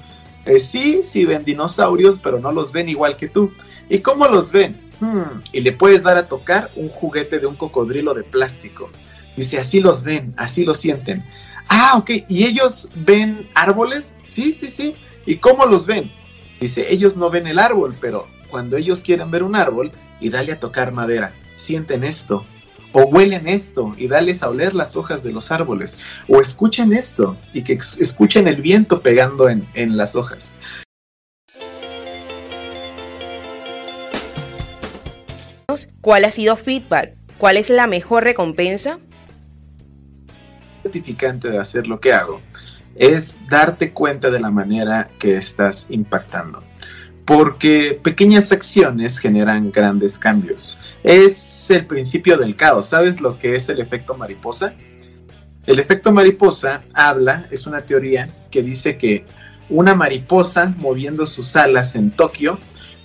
eh, 0.46 0.61
sí, 0.61 1.00
sí 1.03 1.24
ven 1.24 1.44
dinosaurios, 1.44 2.18
pero 2.22 2.38
no 2.38 2.53
los 2.53 2.70
ven 2.70 2.88
igual 2.88 3.16
que 3.16 3.29
tú. 3.29 3.53
¿Y 3.88 3.98
cómo 3.98 4.27
los 4.29 4.53
ven? 4.53 4.77
Y 5.52 5.61
le 5.61 5.72
puedes 5.72 6.02
dar 6.02 6.16
a 6.16 6.26
tocar 6.26 6.70
un 6.76 6.88
juguete 6.88 7.38
de 7.38 7.46
un 7.46 7.57
cocodrilo 7.57 8.14
de 8.14 8.24
plástico. 8.24 8.90
Dice, 9.37 9.59
así 9.59 9.80
los 9.80 10.02
ven, 10.02 10.35
así 10.37 10.64
lo 10.64 10.74
sienten. 10.74 11.24
Ah, 11.68 11.94
ok, 11.96 12.11
¿y 12.28 12.44
ellos 12.44 12.90
ven 12.94 13.48
árboles? 13.54 14.14
Sí, 14.22 14.52
sí, 14.52 14.68
sí. 14.68 14.94
¿Y 15.26 15.37
cómo 15.37 15.66
los 15.66 15.87
ven? 15.87 16.11
Dice, 16.61 16.92
ellos 16.92 17.16
no 17.16 17.30
ven 17.30 17.46
el 17.46 17.59
árbol, 17.59 17.94
pero 18.00 18.26
cuando 18.50 18.76
ellos 18.76 19.00
quieren 19.00 19.30
ver 19.30 19.42
un 19.42 19.57
árbol 19.57 19.90
y 20.20 20.28
dale 20.28 20.52
a 20.52 20.61
tocar 20.61 20.92
madera, 20.92 21.33
sienten 21.57 22.04
esto, 22.04 22.44
o 22.92 23.02
huelen 23.07 23.48
esto 23.48 23.92
y 23.96 24.07
dales 24.07 24.42
a 24.42 24.50
oler 24.50 24.74
las 24.74 24.96
hojas 24.96 25.22
de 25.24 25.33
los 25.33 25.50
árboles, 25.50 25.98
o 26.28 26.40
escuchen 26.40 26.92
esto 26.92 27.37
y 27.52 27.62
que 27.62 27.72
escuchen 27.72 28.46
el 28.46 28.62
viento 28.62 29.00
pegando 29.00 29.48
en, 29.48 29.66
en 29.74 29.96
las 29.96 30.14
hojas. 30.14 30.57
¿Cuál 36.00 36.24
ha 36.24 36.31
sido 36.31 36.57
feedback? 36.57 37.14
¿Cuál 37.38 37.57
es 37.57 37.70
la 37.70 37.87
mejor 37.87 38.24
recompensa? 38.24 38.98
gratificante 40.85 41.48
de 41.48 41.59
hacer 41.59 41.87
lo 41.87 41.98
que 41.98 42.12
hago 42.12 42.42
es 42.94 43.38
darte 43.48 43.92
cuenta 43.92 44.31
de 44.31 44.38
la 44.38 44.50
manera 44.50 45.09
que 45.18 45.37
estás 45.37 45.87
impactando 45.88 46.62
porque 47.24 47.98
pequeñas 48.03 48.53
acciones 48.53 49.18
generan 49.18 49.72
grandes 49.72 50.18
cambios. 50.18 50.79
Es 51.03 51.70
el 51.70 51.87
principio 51.87 52.37
del 52.37 52.55
caos. 52.55 52.87
¿Sabes 52.87 53.20
lo 53.20 53.38
que 53.38 53.57
es 53.57 53.70
el 53.70 53.81
efecto 53.81 54.14
mariposa? 54.14 54.74
El 55.66 55.79
efecto 55.79 56.12
mariposa 56.12 56.83
habla, 56.92 57.48
es 57.50 57.66
una 57.66 57.81
teoría 57.81 58.29
que 58.50 58.62
dice 58.62 58.98
que 58.98 59.24
una 59.70 59.94
mariposa 59.94 60.74
moviendo 60.77 61.24
sus 61.24 61.57
alas 61.57 61.94
en 61.94 62.11
Tokio 62.11 62.59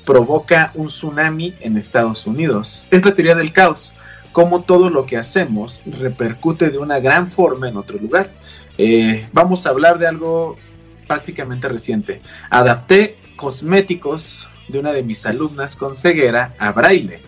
provoca 0.10 0.72
un 0.74 0.88
tsunami 0.88 1.54
en 1.60 1.78
Estados 1.78 2.26
Unidos. 2.26 2.88
Es 2.90 3.06
la 3.06 3.14
teoría 3.14 3.36
del 3.36 3.54
caos, 3.54 3.94
cómo 4.32 4.64
todo 4.64 4.90
lo 4.90 5.06
que 5.06 5.18
hacemos 5.18 5.84
repercute 5.86 6.72
de 6.72 6.80
una 6.80 7.00
gran 7.00 7.30
forma 7.30 7.70
en 7.70 7.78
otro 7.78 8.00
lugar. 8.00 8.32
Eh, 8.80 9.28
vamos 9.34 9.68
a 9.68 9.70
hablar 9.70 10.00
de 10.00 10.08
algo 10.08 10.58
prácticamente 11.06 11.68
reciente. 11.68 12.22
Adapté 12.50 13.18
cosméticos 13.36 14.50
de 14.68 14.80
una 14.80 14.94
de 14.94 15.04
mis 15.04 15.28
alumnas 15.28 15.76
con 15.76 15.94
ceguera 15.94 16.56
a 16.58 16.72
braille. 16.72 17.20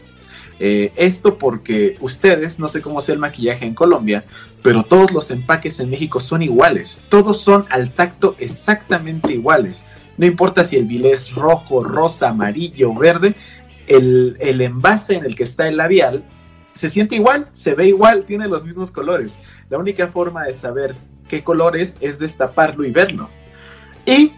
Eh, 0.60 0.92
esto 0.96 1.38
porque 1.38 1.98
ustedes, 2.00 2.58
no 2.58 2.68
sé 2.68 2.82
cómo 2.82 3.00
sea 3.02 3.14
el 3.14 3.20
maquillaje 3.20 3.64
en 3.64 3.76
Colombia, 3.76 4.26
pero 4.62 4.84
todos 4.84 5.12
los 5.12 5.32
empaques 5.32 5.80
en 5.80 5.90
México 5.90 6.20
son 6.20 6.42
iguales. 6.42 7.02
Todos 7.10 7.42
son 7.42 7.66
al 7.70 7.92
tacto 7.92 8.36
exactamente 8.40 9.34
iguales. 9.34 9.84
No 10.18 10.26
importa 10.26 10.64
si 10.64 10.76
el 10.76 10.86
bilé 10.86 11.12
es 11.12 11.34
rojo, 11.34 11.84
rosa, 11.84 12.30
amarillo, 12.30 12.94
verde, 12.94 13.36
el, 13.88 14.38
el 14.40 14.62
envase 14.62 15.16
en 15.16 15.26
el 15.26 15.36
que 15.36 15.44
está 15.44 15.68
el 15.68 15.78
labial 15.78 16.24
se 16.74 16.90
siente 16.90 17.16
igual, 17.16 17.48
se 17.52 17.76
ve 17.76 17.88
igual, 17.88 18.24
tiene 18.26 18.48
los 18.48 18.66
mismos 18.66 18.92
colores. 18.92 19.40
La 19.70 19.78
única 19.78 20.08
forma 20.08 20.44
de 20.44 20.54
saber 20.54 20.96
qué 21.28 21.44
colores 21.44 21.98
es 22.00 22.20
destaparlo 22.20 22.86
y 22.86 22.92
verlo. 22.92 23.30
Y 24.06 24.32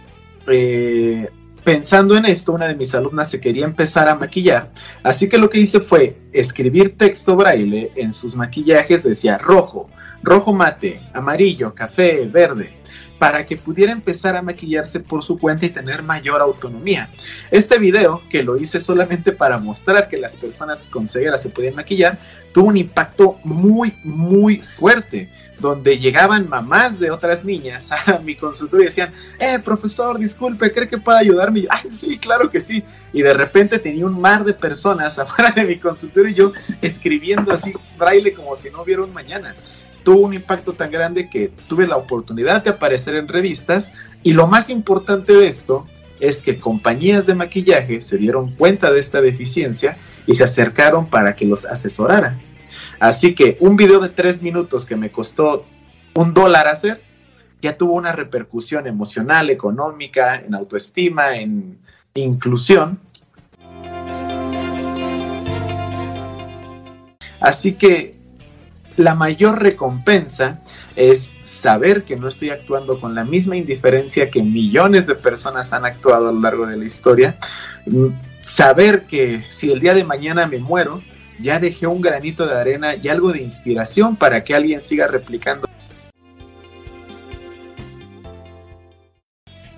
eh, 0.47 1.29
pensando 1.63 2.17
en 2.17 2.25
esto, 2.25 2.53
una 2.53 2.67
de 2.67 2.75
mis 2.75 2.93
alumnas 2.95 3.29
se 3.29 3.39
quería 3.39 3.65
empezar 3.65 4.09
a 4.09 4.15
maquillar, 4.15 4.71
así 5.03 5.29
que 5.29 5.37
lo 5.37 5.49
que 5.49 5.59
hice 5.59 5.79
fue 5.79 6.17
escribir 6.33 6.97
texto 6.97 7.35
braille 7.35 7.91
en 7.95 8.11
sus 8.11 8.35
maquillajes, 8.35 9.03
decía 9.03 9.37
rojo, 9.37 9.89
rojo 10.23 10.53
mate, 10.53 11.01
amarillo, 11.13 11.75
café, 11.75 12.25
verde, 12.25 12.73
para 13.19 13.45
que 13.45 13.57
pudiera 13.57 13.91
empezar 13.91 14.35
a 14.35 14.41
maquillarse 14.41 14.99
por 14.99 15.23
su 15.23 15.37
cuenta 15.37 15.65
y 15.65 15.69
tener 15.69 16.01
mayor 16.01 16.41
autonomía. 16.41 17.09
Este 17.51 17.77
video, 17.77 18.21
que 18.29 18.41
lo 18.41 18.57
hice 18.57 18.79
solamente 18.79 19.31
para 19.31 19.59
mostrar 19.59 20.07
que 20.07 20.17
las 20.17 20.35
personas 20.35 20.83
con 20.83 21.07
ceguera 21.07 21.37
se 21.37 21.49
podían 21.49 21.75
maquillar, 21.75 22.17
tuvo 22.53 22.69
un 22.69 22.77
impacto 22.77 23.37
muy, 23.43 23.93
muy 24.03 24.57
fuerte 24.57 25.29
donde 25.59 25.97
llegaban 25.97 26.49
mamás 26.49 26.99
de 26.99 27.11
otras 27.11 27.45
niñas 27.45 27.89
a 27.91 28.19
mi 28.23 28.35
consultorio 28.35 28.83
y 28.83 28.87
decían, 28.87 29.13
eh, 29.39 29.59
profesor, 29.59 30.17
disculpe, 30.17 30.71
¿cree 30.73 30.89
que 30.89 30.97
pueda 30.97 31.19
ayudarme? 31.19 31.65
Ay, 31.69 31.89
sí, 31.89 32.17
claro 32.17 32.49
que 32.49 32.59
sí. 32.59 32.83
Y 33.13 33.21
de 33.21 33.33
repente 33.33 33.79
tenía 33.79 34.05
un 34.05 34.19
mar 34.19 34.43
de 34.43 34.53
personas 34.53 35.17
afuera 35.19 35.51
de 35.51 35.63
mi 35.63 35.77
consultorio 35.77 36.31
y 36.31 36.33
yo 36.33 36.53
escribiendo 36.81 37.51
así 37.51 37.73
braille 37.97 38.33
como 38.33 38.55
si 38.55 38.69
no 38.69 38.81
hubiera 38.81 39.03
un 39.03 39.13
mañana. 39.13 39.55
Tuvo 40.03 40.19
un 40.19 40.33
impacto 40.33 40.73
tan 40.73 40.91
grande 40.91 41.29
que 41.29 41.49
tuve 41.67 41.87
la 41.87 41.97
oportunidad 41.97 42.63
de 42.63 42.71
aparecer 42.71 43.15
en 43.15 43.27
revistas 43.27 43.93
y 44.21 44.33
lo 44.33 44.47
más 44.47 44.69
importante 44.69 45.33
de 45.33 45.47
esto 45.47 45.85
es 46.19 46.41
que 46.41 46.59
compañías 46.59 47.25
de 47.25 47.35
maquillaje 47.35 48.01
se 48.01 48.17
dieron 48.17 48.51
cuenta 48.51 48.91
de 48.91 48.99
esta 48.99 49.21
deficiencia 49.21 49.97
y 50.27 50.35
se 50.35 50.43
acercaron 50.43 51.07
para 51.07 51.35
que 51.35 51.45
los 51.45 51.65
asesoraran. 51.65 52.39
Así 52.99 53.35
que 53.35 53.57
un 53.59 53.75
video 53.75 53.99
de 53.99 54.09
tres 54.09 54.41
minutos 54.41 54.85
que 54.85 54.95
me 54.95 55.09
costó 55.09 55.65
un 56.13 56.33
dólar 56.33 56.67
hacer, 56.67 57.01
ya 57.61 57.77
tuvo 57.77 57.93
una 57.93 58.11
repercusión 58.11 58.87
emocional, 58.87 59.49
económica, 59.49 60.35
en 60.35 60.53
autoestima, 60.53 61.37
en 61.37 61.77
inclusión. 62.13 62.99
Así 67.39 67.73
que 67.73 68.15
la 68.97 69.15
mayor 69.15 69.61
recompensa 69.61 70.59
es 70.95 71.31
saber 71.43 72.03
que 72.03 72.15
no 72.15 72.27
estoy 72.27 72.51
actuando 72.51 72.99
con 72.99 73.15
la 73.15 73.23
misma 73.23 73.55
indiferencia 73.55 74.29
que 74.29 74.43
millones 74.43 75.07
de 75.07 75.15
personas 75.15 75.73
han 75.73 75.85
actuado 75.85 76.29
a 76.29 76.31
lo 76.31 76.39
largo 76.39 76.65
de 76.67 76.77
la 76.77 76.85
historia. 76.85 77.35
Saber 78.43 79.03
que 79.03 79.43
si 79.49 79.71
el 79.71 79.79
día 79.79 79.93
de 79.93 80.03
mañana 80.03 80.47
me 80.47 80.59
muero, 80.59 81.01
ya 81.39 81.59
dejé 81.59 81.87
un 81.87 82.01
granito 82.01 82.45
de 82.45 82.55
arena 82.55 82.95
y 82.95 83.07
algo 83.07 83.31
de 83.31 83.41
inspiración 83.41 84.15
para 84.15 84.43
que 84.43 84.53
alguien 84.53 84.81
siga 84.81 85.07
replicando. 85.07 85.67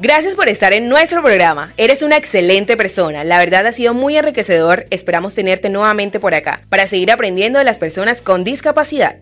Gracias 0.06 0.36
por 0.36 0.50
estar 0.50 0.72
en 0.72 0.88
nuestro 0.88 1.24
programa. 1.24 1.74
Eres 1.78 2.04
una 2.04 2.15
excelente 2.15 2.78
persona. 2.78 3.24
La 3.24 3.39
verdad 3.39 3.65
ha 3.65 3.72
sido 3.72 3.96
muy 3.96 4.15
enriquecedor. 4.15 4.86
Esperamos 4.91 5.34
tenerte 5.34 5.72
nuevamente 5.72 6.20
por 6.20 6.36
acá 6.36 6.62
para 6.70 6.86
seguir 6.86 7.12
aprendiendo 7.12 7.58
de 7.58 7.65
las 7.65 7.80
personas 7.80 8.22
con 8.22 8.44
discapacidad. 8.44 9.18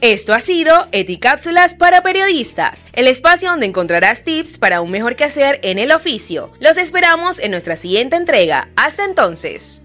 Esto 0.00 0.32
ha 0.32 0.38
sido 0.38 0.86
Eticápsulas 0.92 1.74
para 1.74 2.04
Periodistas, 2.04 2.84
el 2.92 3.08
espacio 3.08 3.50
donde 3.50 3.66
encontrarás 3.66 4.22
tips 4.22 4.58
para 4.58 4.80
un 4.80 4.92
mejor 4.92 5.16
quehacer 5.16 5.58
en 5.64 5.80
el 5.80 5.90
oficio. 5.90 6.52
Los 6.60 6.76
esperamos 6.76 7.40
en 7.40 7.50
nuestra 7.50 7.74
siguiente 7.74 8.14
entrega. 8.14 8.68
Hasta 8.76 9.04
entonces. 9.04 9.82